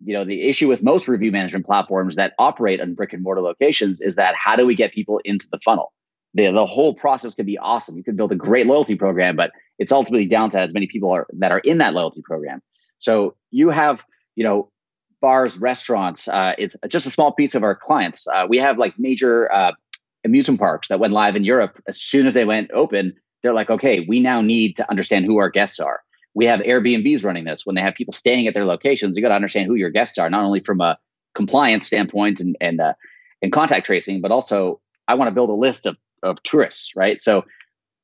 You 0.04 0.14
know, 0.14 0.24
the 0.24 0.48
issue 0.48 0.68
with 0.68 0.82
most 0.82 1.08
review 1.08 1.30
management 1.30 1.66
platforms 1.66 2.16
that 2.16 2.32
operate 2.38 2.80
on 2.80 2.94
brick 2.94 3.12
and 3.12 3.22
mortar 3.22 3.42
locations 3.42 4.00
is 4.00 4.16
that 4.16 4.34
how 4.34 4.56
do 4.56 4.64
we 4.64 4.74
get 4.74 4.92
people 4.92 5.20
into 5.24 5.46
the 5.50 5.58
funnel? 5.58 5.92
The, 6.34 6.52
the 6.52 6.66
whole 6.66 6.94
process 6.94 7.34
could 7.34 7.46
be 7.46 7.58
awesome. 7.58 7.96
You 7.96 8.04
could 8.04 8.16
build 8.16 8.32
a 8.32 8.36
great 8.36 8.66
loyalty 8.66 8.94
program, 8.94 9.36
but 9.36 9.50
it's 9.78 9.92
ultimately 9.92 10.26
down 10.26 10.50
to 10.50 10.60
as 10.60 10.72
many 10.72 10.86
people 10.86 11.10
are 11.10 11.26
that 11.38 11.52
are 11.52 11.58
in 11.58 11.78
that 11.78 11.92
loyalty 11.92 12.22
program. 12.22 12.62
So 12.98 13.34
you 13.50 13.70
have, 13.70 14.04
you 14.36 14.44
know, 14.44 14.70
bars, 15.20 15.58
restaurants. 15.58 16.28
Uh, 16.28 16.54
it's 16.56 16.76
just 16.88 17.06
a 17.06 17.10
small 17.10 17.32
piece 17.32 17.54
of 17.54 17.62
our 17.62 17.74
clients. 17.74 18.26
Uh, 18.28 18.46
we 18.48 18.58
have 18.58 18.78
like 18.78 18.98
major 18.98 19.52
uh, 19.52 19.72
amusement 20.24 20.60
parks 20.60 20.88
that 20.88 21.00
went 21.00 21.12
live 21.12 21.36
in 21.36 21.44
Europe. 21.44 21.78
As 21.88 22.00
soon 22.00 22.26
as 22.26 22.34
they 22.34 22.44
went 22.44 22.70
open, 22.72 23.14
they're 23.42 23.54
like, 23.54 23.70
okay, 23.70 24.04
we 24.08 24.20
now 24.20 24.40
need 24.40 24.76
to 24.76 24.90
understand 24.90 25.24
who 25.24 25.38
our 25.38 25.50
guests 25.50 25.80
are. 25.80 26.00
We 26.34 26.46
have 26.46 26.60
Airbnbs 26.60 27.24
running 27.24 27.44
this. 27.44 27.66
When 27.66 27.74
they 27.74 27.82
have 27.82 27.94
people 27.94 28.12
staying 28.12 28.46
at 28.46 28.54
their 28.54 28.64
locations, 28.64 29.16
you 29.16 29.22
got 29.22 29.30
to 29.30 29.34
understand 29.34 29.66
who 29.66 29.74
your 29.74 29.90
guests 29.90 30.18
are, 30.18 30.30
not 30.30 30.44
only 30.44 30.60
from 30.60 30.80
a 30.80 30.98
compliance 31.34 31.86
standpoint 31.86 32.40
and 32.40 32.56
and 32.60 32.80
uh, 32.80 32.94
and 33.42 33.52
contact 33.52 33.86
tracing, 33.86 34.20
but 34.20 34.30
also 34.30 34.80
I 35.08 35.14
want 35.14 35.28
to 35.28 35.34
build 35.34 35.50
a 35.50 35.54
list 35.54 35.86
of 35.86 35.96
of 36.22 36.42
tourists, 36.42 36.94
right? 36.96 37.20
So 37.20 37.44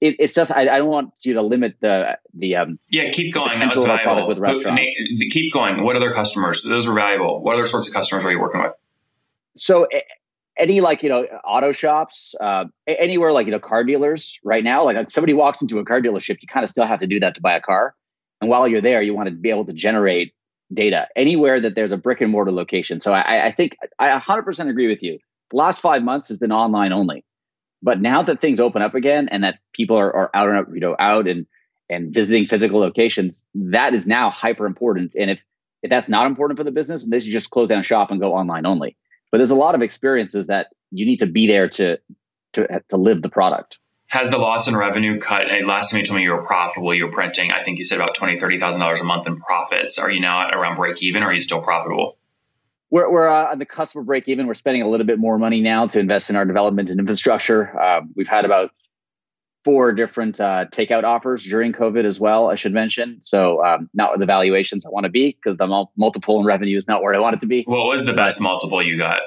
it, 0.01 0.17
it's 0.19 0.35
just 0.35 0.51
I, 0.51 0.63
I, 0.63 0.79
don't 0.79 0.89
want 0.89 1.15
you 1.23 1.35
to 1.35 1.43
limit 1.43 1.77
the 1.81 2.19
the 2.35 2.57
um 2.57 2.79
yeah 2.91 3.11
keep 3.11 3.33
going. 3.33 3.59
That 3.59 3.75
was 3.75 3.85
valuable. 3.85 4.29
with 4.29 4.39
restaurants. 4.39 4.83
keep 5.31 5.53
going. 5.53 5.83
What 5.85 5.97
other 5.97 6.13
customers? 6.13 6.63
Those 6.63 6.87
were 6.87 6.95
valuable. 6.95 7.43
What 7.43 7.55
other 7.55 7.67
sorts 7.67 7.89
of 7.89 7.95
customers 7.95 8.25
are 8.25 8.31
you 8.31 8.41
working 8.41 8.63
with? 8.63 8.73
So 9.55 9.87
any 10.59 10.81
like 10.81 11.03
you 11.03 11.09
know 11.09 11.25
auto 11.45 11.73
shops 11.73 12.35
uh, 12.41 12.65
anywhere 12.87 13.33
like 13.33 13.47
you 13.47 13.53
know 13.53 13.59
car 13.59 13.85
dealers 13.85 14.41
right 14.45 14.65
now 14.65 14.85
like 14.85 14.97
if 14.97 15.11
somebody 15.11 15.35
walks 15.35 15.63
into 15.63 15.79
a 15.79 15.85
car 15.85 16.01
dealership 16.01 16.39
you 16.41 16.49
kind 16.49 16.65
of 16.65 16.71
still 16.71 16.85
have 16.85 17.01
to 17.01 17.07
do 17.07 17.21
that 17.21 17.35
to 17.35 17.41
buy 17.41 17.55
a 17.55 17.61
car 17.61 17.95
and 18.47 18.51
while 18.51 18.69
you're 18.69 18.81
there 18.81 19.03
you 19.03 19.13
want 19.13 19.29
to 19.29 19.35
be 19.35 19.51
able 19.51 19.65
to 19.65 19.73
generate 19.73 20.33
data 20.73 21.09
anywhere 21.17 21.61
that 21.61 21.75
there's 21.75 21.93
a 21.93 21.97
brick 21.97 22.21
and 22.21 22.31
mortar 22.31 22.53
location. 22.53 23.01
So 23.01 23.13
i, 23.13 23.47
I 23.47 23.51
think 23.51 23.77
i 23.99 24.19
100% 24.19 24.69
agree 24.69 24.87
with 24.87 25.03
you. 25.03 25.19
The 25.51 25.57
last 25.57 25.81
five 25.81 26.03
months 26.03 26.29
has 26.29 26.39
been 26.39 26.53
online 26.53 26.93
only. 26.93 27.25
But 27.83 28.01
now 28.01 28.23
that 28.23 28.41
things 28.41 28.61
open 28.61 28.83
up 28.83 28.95
again 28.95 29.29
and 29.29 29.43
that 29.45 29.59
people 29.73 29.97
are, 29.97 30.15
are 30.15 30.31
out 30.33 30.49
and 30.49 30.75
you 30.75 30.81
know 30.81 30.97
out 30.99 31.29
and 31.29 31.47
and 31.89 32.13
visiting 32.13 32.47
physical 32.47 32.81
locations 32.81 33.45
that 33.55 33.95
is 33.95 34.07
now 34.07 34.31
hyper 34.31 34.67
important. 34.67 35.15
And 35.19 35.31
if 35.31 35.45
if 35.83 35.91
that's 35.91 36.09
not 36.09 36.27
important 36.27 36.57
for 36.57 36.65
the 36.65 36.73
business 36.73 37.03
then 37.03 37.11
they 37.11 37.21
should 37.21 37.33
just 37.33 37.51
close 37.51 37.69
down 37.69 37.83
shop 37.83 38.11
and 38.11 38.21
go 38.21 38.35
online 38.35 38.65
only. 38.65 38.97
But 39.31 39.39
there's 39.39 39.51
a 39.51 39.57
lot 39.57 39.75
of 39.75 39.83
experiences 39.83 40.47
that 40.47 40.69
you 40.91 41.05
need 41.05 41.19
to 41.19 41.27
be 41.27 41.47
there 41.47 41.69
to 41.69 41.99
to 42.55 42.83
to 42.89 42.97
live 42.97 43.23
the 43.23 43.29
product. 43.29 43.79
Has 44.09 44.31
the 44.31 44.39
loss 44.39 44.69
in 44.69 44.77
revenue 44.77 45.19
cut? 45.19 45.49
Last 45.65 45.91
time 45.91 46.01
you 46.01 46.07
told 46.07 46.17
me 46.17 46.23
you 46.23 46.33
were 46.33 46.45
profitable, 46.45 46.95
you 46.95 47.07
were 47.07 47.13
printing. 47.13 47.51
I 47.51 47.63
think 47.63 47.79
you 47.79 47.85
said 47.85 47.99
about 47.99 48.15
twenty, 48.15 48.39
thirty 48.39 48.59
thousand 48.59 48.81
dollars 48.81 49.01
a 49.01 49.05
month 49.05 49.27
in 49.27 49.37
profits. 49.37 49.99
Are 49.99 50.11
you 50.11 50.21
now 50.21 50.47
at 50.47 50.55
around 50.55 50.77
break 50.77 51.03
even? 51.03 51.23
Or 51.23 51.27
are 51.27 51.33
you 51.33 51.43
still 51.43 51.61
profitable? 51.61 52.17
We're, 52.89 53.11
we're 53.11 53.29
uh, 53.29 53.51
on 53.51 53.59
the 53.59 53.67
cusp 53.67 53.97
of 53.97 54.07
break 54.07 54.29
even. 54.29 54.47
We're 54.47 54.55
spending 54.55 54.83
a 54.83 54.89
little 54.89 55.07
bit 55.07 55.19
more 55.19 55.39
money 55.39 55.61
now 55.61 55.89
to 55.89 55.99
invest 55.99 56.31
in 56.31 56.37
our 56.37 56.45
development 56.45 56.89
and 56.91 57.01
infrastructure. 57.01 57.79
Uh, 57.79 58.03
we've 58.15 58.29
had 58.29 58.45
about 58.45 58.71
four 59.65 59.91
different 59.91 60.41
uh, 60.41 60.67
takeout 60.71 61.03
offers 61.03 61.45
during 61.45 61.73
COVID 61.73 62.05
as 62.05 62.21
well. 62.21 62.49
I 62.49 62.55
should 62.55 62.73
mention. 62.73 63.21
So 63.21 63.65
um, 63.65 63.91
not 63.93 64.17
the 64.21 64.27
valuations 64.27 64.87
I 64.87 64.91
want 64.91 65.03
to 65.05 65.11
be 65.11 65.33
because 65.33 65.57
the 65.57 65.67
mul- 65.67 65.91
multiple 65.97 66.39
in 66.39 66.47
revenue 66.47 66.79
is 66.79 66.87
not 66.87 67.03
where 67.03 67.13
I 67.13 67.19
want 67.19 67.35
it 67.35 67.41
to 67.41 67.49
be. 67.49 67.65
What 67.65 67.87
was 67.87 68.07
the 68.07 68.13
best 68.13 68.41
multiple 68.41 68.81
you 68.81 68.97
got? 68.97 69.23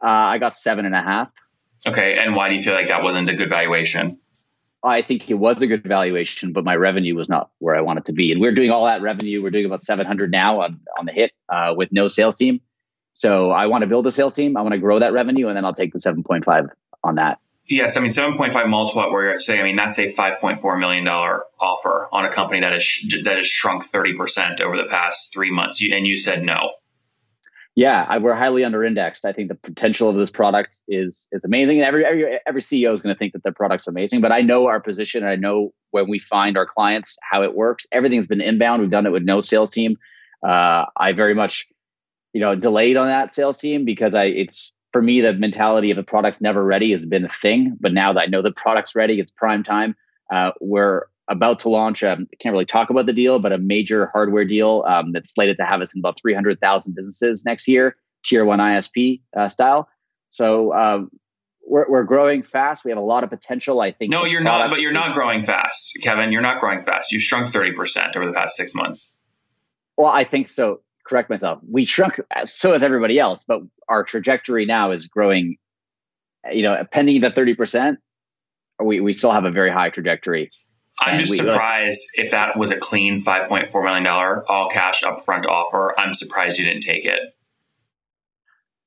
Uh, 0.00 0.06
I 0.06 0.38
got 0.38 0.52
seven 0.52 0.86
and 0.86 0.94
a 0.94 1.02
half. 1.02 1.32
Okay, 1.86 2.16
and 2.18 2.34
why 2.34 2.48
do 2.48 2.54
you 2.54 2.62
feel 2.62 2.74
like 2.74 2.88
that 2.88 3.02
wasn't 3.02 3.28
a 3.28 3.34
good 3.34 3.48
valuation? 3.48 4.18
I 4.82 5.02
think 5.02 5.30
it 5.30 5.34
was 5.34 5.62
a 5.62 5.66
good 5.66 5.82
valuation, 5.82 6.52
but 6.52 6.64
my 6.64 6.76
revenue 6.76 7.16
was 7.16 7.28
not 7.28 7.50
where 7.58 7.74
I 7.74 7.80
wanted 7.80 8.04
to 8.06 8.12
be. 8.12 8.30
And 8.30 8.40
we're 8.40 8.52
doing 8.52 8.70
all 8.70 8.86
that 8.86 9.02
revenue. 9.02 9.42
We're 9.42 9.50
doing 9.50 9.66
about 9.66 9.82
700 9.82 10.30
now 10.30 10.60
on, 10.60 10.80
on 10.98 11.06
the 11.06 11.12
hit 11.12 11.32
uh, 11.48 11.74
with 11.76 11.90
no 11.92 12.06
sales 12.06 12.36
team. 12.36 12.60
So 13.12 13.50
I 13.50 13.66
want 13.66 13.82
to 13.82 13.88
build 13.88 14.06
a 14.06 14.10
sales 14.10 14.34
team. 14.34 14.56
I 14.56 14.62
want 14.62 14.74
to 14.74 14.78
grow 14.78 15.00
that 15.00 15.12
revenue, 15.12 15.48
and 15.48 15.56
then 15.56 15.64
I'll 15.64 15.74
take 15.74 15.92
the 15.92 15.98
7.5 15.98 16.68
on 17.02 17.14
that. 17.16 17.38
Yes, 17.68 17.96
I 17.96 18.00
mean 18.00 18.10
7.5 18.10 18.68
multiple 18.68 19.02
at 19.02 19.10
where 19.10 19.24
you're 19.24 19.40
saying. 19.40 19.60
I 19.60 19.64
mean 19.64 19.74
that's 19.74 19.98
a 19.98 20.12
5.4 20.12 20.78
million 20.78 21.02
dollar 21.02 21.44
offer 21.58 22.08
on 22.12 22.24
a 22.24 22.28
company 22.30 22.60
that 22.60 22.72
is 22.72 23.20
that 23.24 23.36
has 23.36 23.48
shrunk 23.48 23.82
30 23.82 24.14
percent 24.14 24.60
over 24.60 24.76
the 24.76 24.84
past 24.84 25.32
three 25.32 25.50
months. 25.50 25.80
You, 25.80 25.94
and 25.94 26.06
you 26.06 26.16
said 26.16 26.44
no. 26.44 26.74
Yeah, 27.76 28.06
I, 28.08 28.16
we're 28.16 28.34
highly 28.34 28.64
under 28.64 28.82
indexed. 28.82 29.26
I 29.26 29.32
think 29.32 29.48
the 29.48 29.54
potential 29.54 30.08
of 30.08 30.16
this 30.16 30.30
product 30.30 30.82
is 30.88 31.28
is 31.30 31.44
amazing, 31.44 31.78
and 31.78 31.86
every 31.86 32.06
every 32.06 32.38
every 32.46 32.62
CEO 32.62 32.90
is 32.90 33.02
going 33.02 33.14
to 33.14 33.18
think 33.18 33.34
that 33.34 33.42
their 33.42 33.52
product's 33.52 33.86
amazing. 33.86 34.22
But 34.22 34.32
I 34.32 34.40
know 34.40 34.66
our 34.66 34.80
position, 34.80 35.22
and 35.22 35.30
I 35.30 35.36
know 35.36 35.74
when 35.90 36.08
we 36.08 36.18
find 36.18 36.56
our 36.56 36.64
clients 36.64 37.18
how 37.30 37.42
it 37.42 37.54
works. 37.54 37.86
Everything's 37.92 38.26
been 38.26 38.40
inbound. 38.40 38.80
We've 38.80 38.90
done 38.90 39.04
it 39.04 39.12
with 39.12 39.24
no 39.24 39.42
sales 39.42 39.68
team. 39.68 39.98
Uh, 40.42 40.86
I 40.96 41.12
very 41.12 41.34
much, 41.34 41.66
you 42.32 42.40
know, 42.40 42.54
delayed 42.54 42.96
on 42.96 43.08
that 43.08 43.34
sales 43.34 43.58
team 43.58 43.84
because 43.84 44.14
I 44.14 44.24
it's 44.24 44.72
for 44.94 45.02
me, 45.02 45.20
the 45.20 45.34
mentality 45.34 45.90
of 45.90 45.98
a 45.98 46.02
product's 46.02 46.40
never 46.40 46.64
ready 46.64 46.92
has 46.92 47.04
been 47.04 47.26
a 47.26 47.28
thing. 47.28 47.76
But 47.78 47.92
now 47.92 48.14
that 48.14 48.20
I 48.20 48.26
know 48.26 48.40
the 48.40 48.52
product's 48.52 48.96
ready, 48.96 49.20
it's 49.20 49.30
prime 49.30 49.62
time. 49.62 49.94
Uh, 50.32 50.52
we're 50.62 51.02
about 51.28 51.60
to 51.60 51.68
launch. 51.68 52.02
Um, 52.02 52.26
I 52.32 52.36
can't 52.36 52.52
really 52.52 52.64
talk 52.64 52.90
about 52.90 53.06
the 53.06 53.12
deal, 53.12 53.38
but 53.38 53.52
a 53.52 53.58
major 53.58 54.10
hardware 54.12 54.44
deal 54.44 54.84
um, 54.86 55.12
that's 55.12 55.32
slated 55.34 55.56
to 55.58 55.64
have 55.64 55.80
us 55.80 55.94
in 55.94 56.00
about 56.00 56.18
300,000 56.20 56.94
businesses 56.94 57.44
next 57.44 57.68
year, 57.68 57.96
tier 58.24 58.44
one 58.44 58.58
ISP 58.58 59.22
uh, 59.36 59.48
style. 59.48 59.88
So 60.28 60.72
um, 60.74 61.10
we're, 61.66 61.88
we're 61.88 62.04
growing 62.04 62.42
fast. 62.42 62.84
We 62.84 62.90
have 62.90 62.98
a 62.98 63.02
lot 63.02 63.24
of 63.24 63.30
potential. 63.30 63.80
I 63.80 63.92
think. 63.92 64.10
No, 64.10 64.24
you're 64.24 64.40
not. 64.40 64.70
But 64.70 64.80
you're 64.80 64.92
not 64.92 65.14
growing 65.14 65.42
fast, 65.42 65.98
Kevin. 66.02 66.32
You're 66.32 66.42
not 66.42 66.60
growing 66.60 66.82
fast. 66.82 67.12
You've 67.12 67.22
shrunk 67.22 67.48
30 67.48 67.72
percent 67.72 68.16
over 68.16 68.26
the 68.26 68.32
past 68.32 68.56
six 68.56 68.74
months. 68.74 69.16
Well, 69.96 70.10
I 70.10 70.24
think 70.24 70.48
so 70.48 70.80
correct 71.06 71.30
myself. 71.30 71.60
We 71.68 71.84
shrunk, 71.84 72.20
so 72.44 72.72
has 72.72 72.82
everybody 72.82 73.18
else, 73.18 73.44
but 73.46 73.60
our 73.88 74.04
trajectory 74.04 74.66
now 74.66 74.90
is 74.90 75.06
growing. 75.06 75.56
You 76.52 76.62
know, 76.62 76.84
pending 76.92 77.20
the 77.22 77.30
thirty 77.30 77.54
percent, 77.54 77.98
we 78.82 79.00
we 79.00 79.12
still 79.12 79.32
have 79.32 79.44
a 79.44 79.50
very 79.50 79.70
high 79.70 79.90
trajectory. 79.90 80.50
I'm 81.00 81.18
just 81.18 81.36
surprised 81.36 82.08
like, 82.16 82.26
if 82.26 82.30
that 82.32 82.56
was 82.56 82.70
a 82.70 82.78
clean 82.78 83.20
five 83.20 83.48
point 83.48 83.68
four 83.68 83.82
million 83.82 84.02
dollar 84.02 84.50
all 84.50 84.68
cash 84.68 85.02
upfront 85.02 85.46
offer. 85.46 85.94
I'm 85.98 86.14
surprised 86.14 86.58
you 86.58 86.64
didn't 86.64 86.82
take 86.82 87.04
it. 87.04 87.20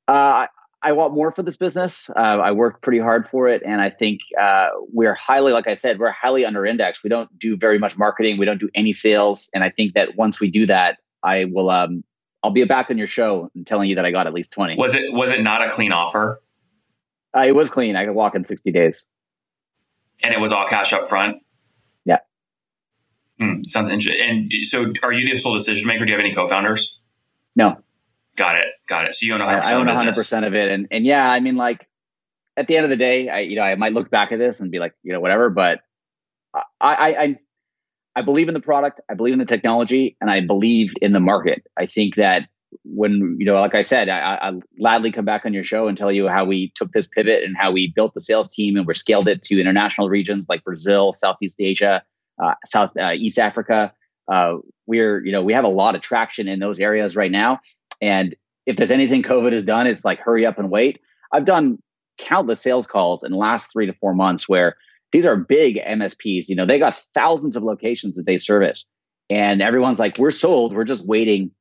Uh, 0.08 0.48
I 0.82 0.94
want 0.94 1.14
more 1.14 1.32
for 1.32 1.44
this 1.44 1.58
business. 1.58 2.10
Uh, 2.10 2.20
I 2.20 2.52
worked 2.52 2.82
pretty 2.82 3.00
hard 3.00 3.28
for 3.28 3.48
it, 3.48 3.62
and 3.66 3.82
I 3.82 3.90
think 3.90 4.22
uh, 4.40 4.70
we're 4.92 5.14
highly, 5.14 5.52
like 5.52 5.68
I 5.68 5.74
said, 5.74 6.00
we're 6.00 6.12
highly 6.12 6.46
under 6.46 6.66
indexed. 6.66 7.04
We 7.04 7.10
don't 7.10 7.30
do 7.38 7.58
very 7.58 7.80
much 7.80 7.98
marketing. 7.98 8.38
We 8.38 8.46
don't 8.46 8.60
do 8.60 8.70
any 8.74 8.94
sales, 8.94 9.50
and 9.54 9.64
I 9.64 9.70
think 9.70 9.94
that 9.96 10.16
once 10.16 10.40
we 10.40 10.50
do 10.50 10.66
that, 10.68 10.98
I 11.22 11.46
will. 11.46 11.70
Um, 11.70 12.04
I'll 12.42 12.52
be 12.52 12.64
back 12.64 12.90
on 12.90 12.98
your 12.98 13.08
show 13.08 13.52
and 13.54 13.68
telling 13.68 13.90
you 13.90 13.96
that 13.96 14.06
I 14.06 14.12
got 14.12 14.26
at 14.26 14.34
least 14.34 14.54
twenty. 14.54 14.78
Was 14.78 14.96
it 14.96 15.12
was 15.12 15.32
it 15.32 15.42
not 15.42 15.62
a 15.62 15.70
clean 15.70 15.92
offer? 15.92 16.42
Uh, 17.36 17.42
it 17.42 17.54
was 17.54 17.70
clean. 17.70 17.98
I 17.98 18.06
could 18.06 18.16
walk 18.16 18.34
in 18.36 18.46
sixty 18.46 18.72
days, 18.72 19.10
and 20.24 20.34
it 20.34 20.40
was 20.40 20.54
all 20.54 20.66
cash 20.66 20.94
up 20.94 21.10
front. 21.10 21.44
Mm, 23.42 23.66
sounds 23.66 23.90
interesting. 23.90 24.22
And 24.22 24.52
so, 24.66 24.92
are 25.04 25.14
you 25.14 25.30
the 25.30 25.38
sole 25.38 25.54
decision 25.54 25.88
maker? 25.88 26.06
Do 26.06 26.12
you 26.12 26.18
have 26.18 26.26
any 26.26 26.34
co-founders? 26.34 27.00
No. 27.56 27.78
Got 28.36 28.56
it. 28.56 28.68
Got 28.88 29.06
it. 29.06 29.16
So 29.16 29.26
you 29.26 29.34
own 29.34 29.42
100% 29.42 29.64
I, 29.64 29.72
I 29.72 29.74
own 29.74 29.86
100% 29.86 30.48
of 30.48 30.56
it. 30.56 30.70
And, 30.70 30.88
and 30.92 31.06
yeah, 31.06 31.30
I 31.30 31.40
mean, 31.40 31.56
like 31.56 31.88
at 32.56 32.68
the 32.68 32.78
end 32.78 32.86
of 32.86 32.90
the 32.90 32.98
day, 32.98 33.30
I, 33.30 33.40
you 33.40 33.56
know, 33.56 33.64
I 33.64 33.76
might 33.76 33.94
look 33.94 34.10
back 34.10 34.32
at 34.32 34.40
this 34.40 34.62
and 34.62 34.72
be 34.72 34.80
like, 34.80 34.94
you 35.04 35.14
know, 35.14 35.20
whatever, 35.20 35.50
but 35.50 35.80
I, 36.54 36.62
I, 36.80 36.94
I, 36.94 37.40
I 38.16 38.22
believe 38.22 38.48
in 38.48 38.54
the 38.54 38.62
product. 38.62 39.02
I 39.10 39.14
believe 39.14 39.34
in 39.34 39.40
the 39.40 39.46
technology 39.46 40.18
and 40.20 40.30
I 40.30 40.42
believe 40.42 40.94
in 41.02 41.14
the 41.14 41.20
market. 41.20 41.66
I 41.78 41.86
think 41.86 42.16
that 42.16 42.44
when, 42.84 43.38
you 43.40 43.46
know, 43.46 43.60
like 43.60 43.76
I 43.76 43.82
said, 43.82 44.10
I, 44.10 44.36
I 44.42 44.54
gladly 44.80 45.12
come 45.12 45.26
back 45.26 45.46
on 45.46 45.54
your 45.54 45.64
show 45.64 45.88
and 45.88 45.98
tell 45.98 46.12
you 46.12 46.28
how 46.28 46.46
we 46.46 46.72
took 46.76 46.92
this 46.92 47.08
pivot 47.08 47.44
and 47.44 47.58
how 47.58 47.72
we 47.72 47.92
built 47.96 48.14
the 48.14 48.20
sales 48.20 48.54
team 48.54 48.78
and 48.78 48.86
we're 48.86 48.94
scaled 48.94 49.28
it 49.28 49.42
to 49.44 49.60
international 49.60 50.10
regions 50.10 50.48
like 50.50 50.64
Brazil, 50.64 51.12
Southeast 51.12 51.60
Asia, 51.60 52.04
uh, 52.44 52.56
South 52.66 52.92
uh, 52.98 53.14
East 53.16 53.40
Africa. 53.40 53.94
Uh, 54.32 54.58
we're, 54.86 55.24
you 55.26 55.32
know, 55.32 55.44
we 55.44 55.54
have 55.54 55.64
a 55.64 55.70
lot 55.70 55.96
of 55.96 56.02
traction 56.02 56.48
in 56.48 56.60
those 56.60 56.80
areas 56.80 57.16
right 57.16 57.32
now. 57.32 57.60
And 58.02 58.36
if 58.66 58.76
there's 58.76 58.92
anything 58.92 59.24
COVID 59.24 59.52
has 59.54 59.64
done, 59.64 59.88
it's 59.88 60.06
like 60.06 60.20
hurry 60.20 60.46
up 60.46 60.60
and 60.60 60.70
wait. 60.70 61.02
I've 61.32 61.46
done 61.46 61.80
countless 62.18 62.62
sales 62.62 62.88
calls 62.88 63.24
in 63.24 63.32
the 63.32 63.38
last 63.38 63.72
three 63.72 63.86
to 63.86 63.94
four 63.94 64.14
months 64.14 64.48
where 64.48 64.76
these 65.12 65.26
are 65.26 65.36
big 65.36 65.78
MSPs. 65.78 66.50
You 66.50 66.56
know, 66.56 66.66
they 66.66 66.78
got 66.78 67.02
thousands 67.14 67.56
of 67.56 67.64
locations 67.64 68.16
that 68.16 68.26
they 68.26 68.38
service. 68.38 68.86
And 69.30 69.62
everyone's 69.62 70.00
like, 70.00 70.18
we're 70.18 70.32
sold. 70.32 70.74
We're 70.74 70.84
just 70.84 71.08
waiting 71.08 71.52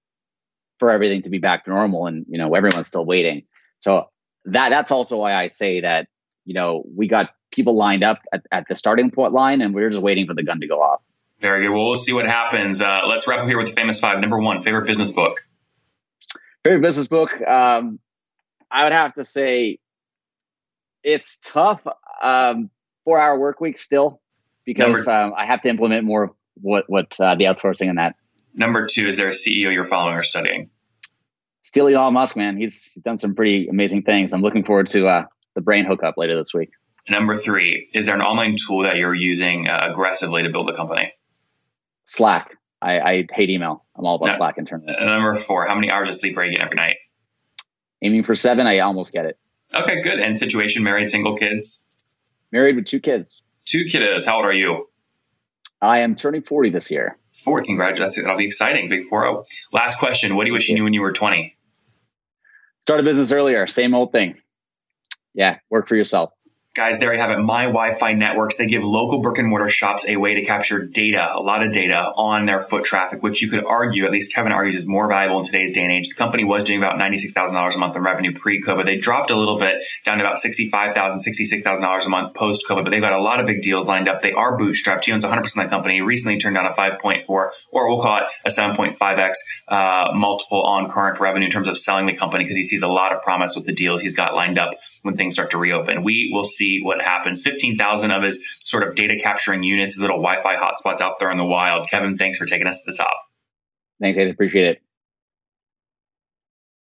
for 0.79 0.91
everything 0.91 1.23
to 1.23 1.31
be 1.31 1.39
back 1.39 1.65
to 1.65 1.71
normal. 1.71 2.07
And, 2.07 2.25
you 2.29 2.39
know, 2.39 2.55
everyone's 2.55 2.87
still 2.87 3.05
waiting. 3.05 3.43
So 3.79 4.09
that 4.47 4.71
that's 4.71 4.91
also 4.91 5.19
why 5.19 5.35
I 5.35 5.47
say 5.49 5.81
that, 5.81 6.09
you 6.49 6.55
know, 6.55 6.83
we 6.97 7.07
got 7.07 7.35
people 7.51 7.77
lined 7.77 8.03
up 8.03 8.21
at, 8.33 8.43
at 8.51 8.65
the 8.69 8.75
starting 8.75 9.11
point 9.11 9.35
line 9.35 9.61
and 9.61 9.75
we 9.75 9.83
we're 9.83 9.91
just 9.91 10.03
waiting 10.03 10.27
for 10.27 10.33
the 10.33 10.43
gun 10.43 10.61
to 10.61 10.67
go 10.67 10.81
off. 10.81 11.03
Very 11.41 11.61
good. 11.61 11.69
Well, 11.69 11.85
we'll 11.85 11.97
see 11.99 12.15
what 12.15 12.25
happens. 12.25 12.81
Uh, 12.81 13.03
let's 13.07 13.29
wrap 13.29 13.41
up 13.41 13.47
here 13.47 13.59
with 13.59 13.67
the 13.67 13.75
famous 13.75 14.01
five. 14.01 14.19
Number 14.19 14.39
one, 14.39 14.63
favorite 14.63 14.87
business 14.87 15.13
book. 15.13 15.47
Favorite 16.65 16.81
business 16.81 17.07
book? 17.07 17.39
Um, 17.43 18.01
I 18.71 18.85
would 18.85 18.95
have 18.95 19.13
to 19.15 19.25
say 19.25 19.79
it's 21.05 21.39
tough. 21.39 21.87
Um, 22.23 22.71
four 23.05 23.21
hour 23.21 23.39
work 23.39 23.61
week 23.61 23.77
still 23.77 24.23
because 24.65 25.07
um, 25.07 25.35
I 25.37 25.45
have 25.45 25.61
to 25.63 25.69
implement 25.69 26.05
more 26.05 26.25
of 26.25 26.31
what 26.55 26.87
what 26.89 27.15
uh, 27.21 27.35
the 27.35 27.45
outsourcing 27.45 27.91
and 27.91 27.99
that. 27.99 28.17
Number 28.55 28.87
two, 28.87 29.07
is 29.07 29.19
there 29.19 29.29
a 29.29 29.33
CEO 29.33 29.71
you're 29.71 29.85
following 29.85 30.17
or 30.17 30.23
studying? 30.23 30.71
Still 31.61 31.89
Elon 31.89 32.15
Musk, 32.15 32.39
man. 32.39 32.57
He's 32.57 32.95
done 33.05 33.19
some 33.19 33.35
pretty 33.35 33.69
amazing 33.69 34.03
things. 34.03 34.33
I'm 34.33 34.41
looking 34.41 34.65
forward 34.65 34.89
to 34.89 35.07
uh, 35.07 35.25
the 35.59 35.63
brain 35.63 35.85
hookup 35.85 36.17
later 36.17 36.37
this 36.37 36.55
week. 36.55 36.71
Number 37.09 37.35
three, 37.35 37.89
is 37.93 38.07
there 38.07 38.15
an 38.15 38.23
online 38.23 38.55
tool 38.55 38.83
that 38.83 38.97
you're 38.97 39.15
using 39.15 39.69
uh, 39.69 39.89
aggressively 39.91 40.45
to 40.45 40.51
build 40.51 40.71
a 40.71 40.75
company? 40.75 41.13
Slack. 42.05 42.57
I, 42.81 43.01
I 43.01 43.27
hate 43.33 43.51
email. 43.51 43.85
I'm 43.97 44.07
all 44.07 44.15
about 44.15 44.27
no, 44.27 44.35
Slack 44.37 44.57
internally. 44.57 44.95
Uh, 44.95 45.05
number 45.05 45.35
four, 45.35 45.67
how 45.67 45.75
many 45.75 45.91
hours 45.91 46.09
of 46.09 46.17
sleep 46.17 46.37
are 46.37 46.45
you 46.45 46.53
getting 46.53 46.65
every 46.65 46.77
night? 46.77 46.97
Aiming 48.03 48.23
for 48.23 48.37
seven. 48.37 48.69
I 48.69 48.79
almost 48.79 49.13
get 49.13 49.25
it. 49.25 49.37
Okay, 49.75 50.01
good. 50.01 50.21
And 50.21 50.39
situation, 50.39 50.85
married, 50.85 51.09
single, 51.09 51.37
kids? 51.37 51.85
Married 52.53 52.77
with 52.77 52.87
two 52.87 53.01
kids. 53.01 53.43
Two 53.67 53.85
kiddos. 53.85 54.27
How 54.27 54.37
old 54.37 54.45
are 54.45 54.55
you? 54.55 54.89
I 55.83 56.01
am 56.01 56.15
turning 56.15 56.43
40 56.43 56.71
this 56.71 56.91
year. 56.91 57.19
Four. 57.33 57.63
Congratulations. 57.63 58.25
That'll 58.25 58.39
be 58.39 58.47
exciting. 58.47 58.89
Big 58.89 59.05
4 59.05 59.23
0. 59.23 59.43
Last 59.73 59.99
question. 59.99 60.37
What 60.37 60.45
do 60.45 60.51
you 60.51 60.53
wish 60.53 60.69
you 60.69 60.77
knew 60.77 60.85
when 60.85 60.95
you 60.95 61.03
were 61.03 61.13
20? 61.13 61.57
Start 62.81 63.01
a 63.01 63.03
business 63.03 63.33
earlier. 63.33 63.67
Same 63.67 63.95
old 63.95 64.13
thing. 64.13 64.37
Yeah, 65.39 65.59
work 65.71 65.89
for 65.89 65.97
yourself. 65.97 66.33
Guys, 66.79 67.01
there 67.01 67.13
you 67.13 67.19
have 67.19 67.33
it. 67.33 67.41
My 67.41 67.65
Wi-Fi 67.65 68.13
networks. 68.13 68.57
They 68.57 68.69
give 68.69 68.85
local 68.85 69.19
brick 69.19 69.39
and 69.39 69.49
mortar 69.49 69.69
shops 69.69 70.07
a 70.07 70.17
way 70.17 70.35
to 70.35 70.45
capture 70.45 70.87
data, 70.87 71.29
a 71.35 71.43
lot 71.43 71.67
of 71.67 71.73
data 71.73 72.13
on 72.17 72.47
their 72.47 72.61
foot 72.61 72.85
traffic, 72.85 73.21
which 73.21 73.43
you 73.43 73.51
could 73.51 73.65
argue, 73.65 74.05
at 74.05 74.13
least 74.13 74.33
Kevin 74.33 74.53
argues, 74.53 74.77
is 74.77 74.87
more 74.87 75.09
valuable 75.09 75.41
in 75.41 75.45
today's 75.45 75.73
day 75.73 75.83
and 75.83 75.91
age. 75.91 76.09
The 76.09 76.15
company 76.15 76.45
was 76.45 76.63
doing 76.63 76.79
about 76.79 76.97
$96,000 76.97 77.75
a 77.75 77.79
month 77.79 77.97
in 77.97 78.03
revenue 78.03 78.33
pre-COVID. 78.33 78.85
They 78.85 78.97
dropped 78.97 79.33
a 79.33 79.37
little 79.37 79.59
bit 79.59 79.83
down 80.05 80.19
to 80.19 80.25
about 80.25 80.37
$65,000, 80.37 80.95
$66,000 80.95 82.07
a 82.07 82.09
month 82.09 82.35
post-COVID, 82.35 82.85
but 82.85 82.91
they've 82.91 83.03
got 83.03 83.13
a 83.13 83.21
lot 83.21 83.41
of 83.41 83.47
big 83.47 83.61
deals 83.61 83.89
lined 83.89 84.07
up. 84.07 84.23
They 84.23 84.31
are 84.31 84.57
bootstrapped. 84.57 85.05
He 85.05 85.11
owns 85.11 85.25
100% 85.25 85.37
of 85.45 85.55
the 85.55 85.65
company. 85.65 86.01
recently 86.01 86.39
turned 86.39 86.55
down 86.55 86.67
a 86.67 86.73
5.4, 86.73 87.29
or 87.29 87.89
we'll 87.89 88.01
call 88.01 88.19
it 88.19 88.25
a 88.45 88.51
7.5x 88.51 89.33
uh, 89.67 90.13
multiple 90.15 90.63
on 90.63 90.89
current 90.89 91.19
revenue 91.19 91.47
in 91.47 91.51
terms 91.51 91.67
of 91.67 91.77
selling 91.77 92.07
the 92.07 92.15
company 92.15 92.45
because 92.45 92.57
he 92.57 92.63
sees 92.63 92.83
a 92.83 92.89
lot 92.89 93.13
of 93.13 93.21
promise 93.21 93.57
with 93.57 93.67
the 93.67 93.73
deals 93.73 94.01
he's 94.01 94.15
got 94.15 94.37
lined 94.37 94.61
up 94.61 94.75
when 95.03 95.17
things 95.17 95.35
start 95.35 95.51
to 95.51 95.59
reopen. 95.59 96.05
We 96.05 96.31
will 96.33 96.45
see 96.45 96.68
see 96.69 96.81
what 96.83 97.03
happens. 97.03 97.43
15,000 97.43 98.11
of 98.11 98.23
his 98.23 98.45
sort 98.65 98.87
of 98.87 98.95
data 98.95 99.19
capturing 99.21 99.63
units, 99.63 99.95
his 99.95 100.03
little 100.03 100.23
Wi 100.23 100.43
Fi 100.43 100.57
hotspots 100.57 101.01
out 101.01 101.19
there 101.19 101.31
in 101.31 101.39
the 101.39 101.45
wild. 101.45 101.89
Kevin, 101.89 102.17
thanks 102.17 102.39
for 102.39 102.47
taking 102.47 102.67
us 102.67 102.83
to 102.83 102.91
the 102.91 102.97
top. 102.97 103.17
Thanks, 104.01 104.19
I 104.19 104.23
appreciate 104.23 104.67
it. 104.67 104.83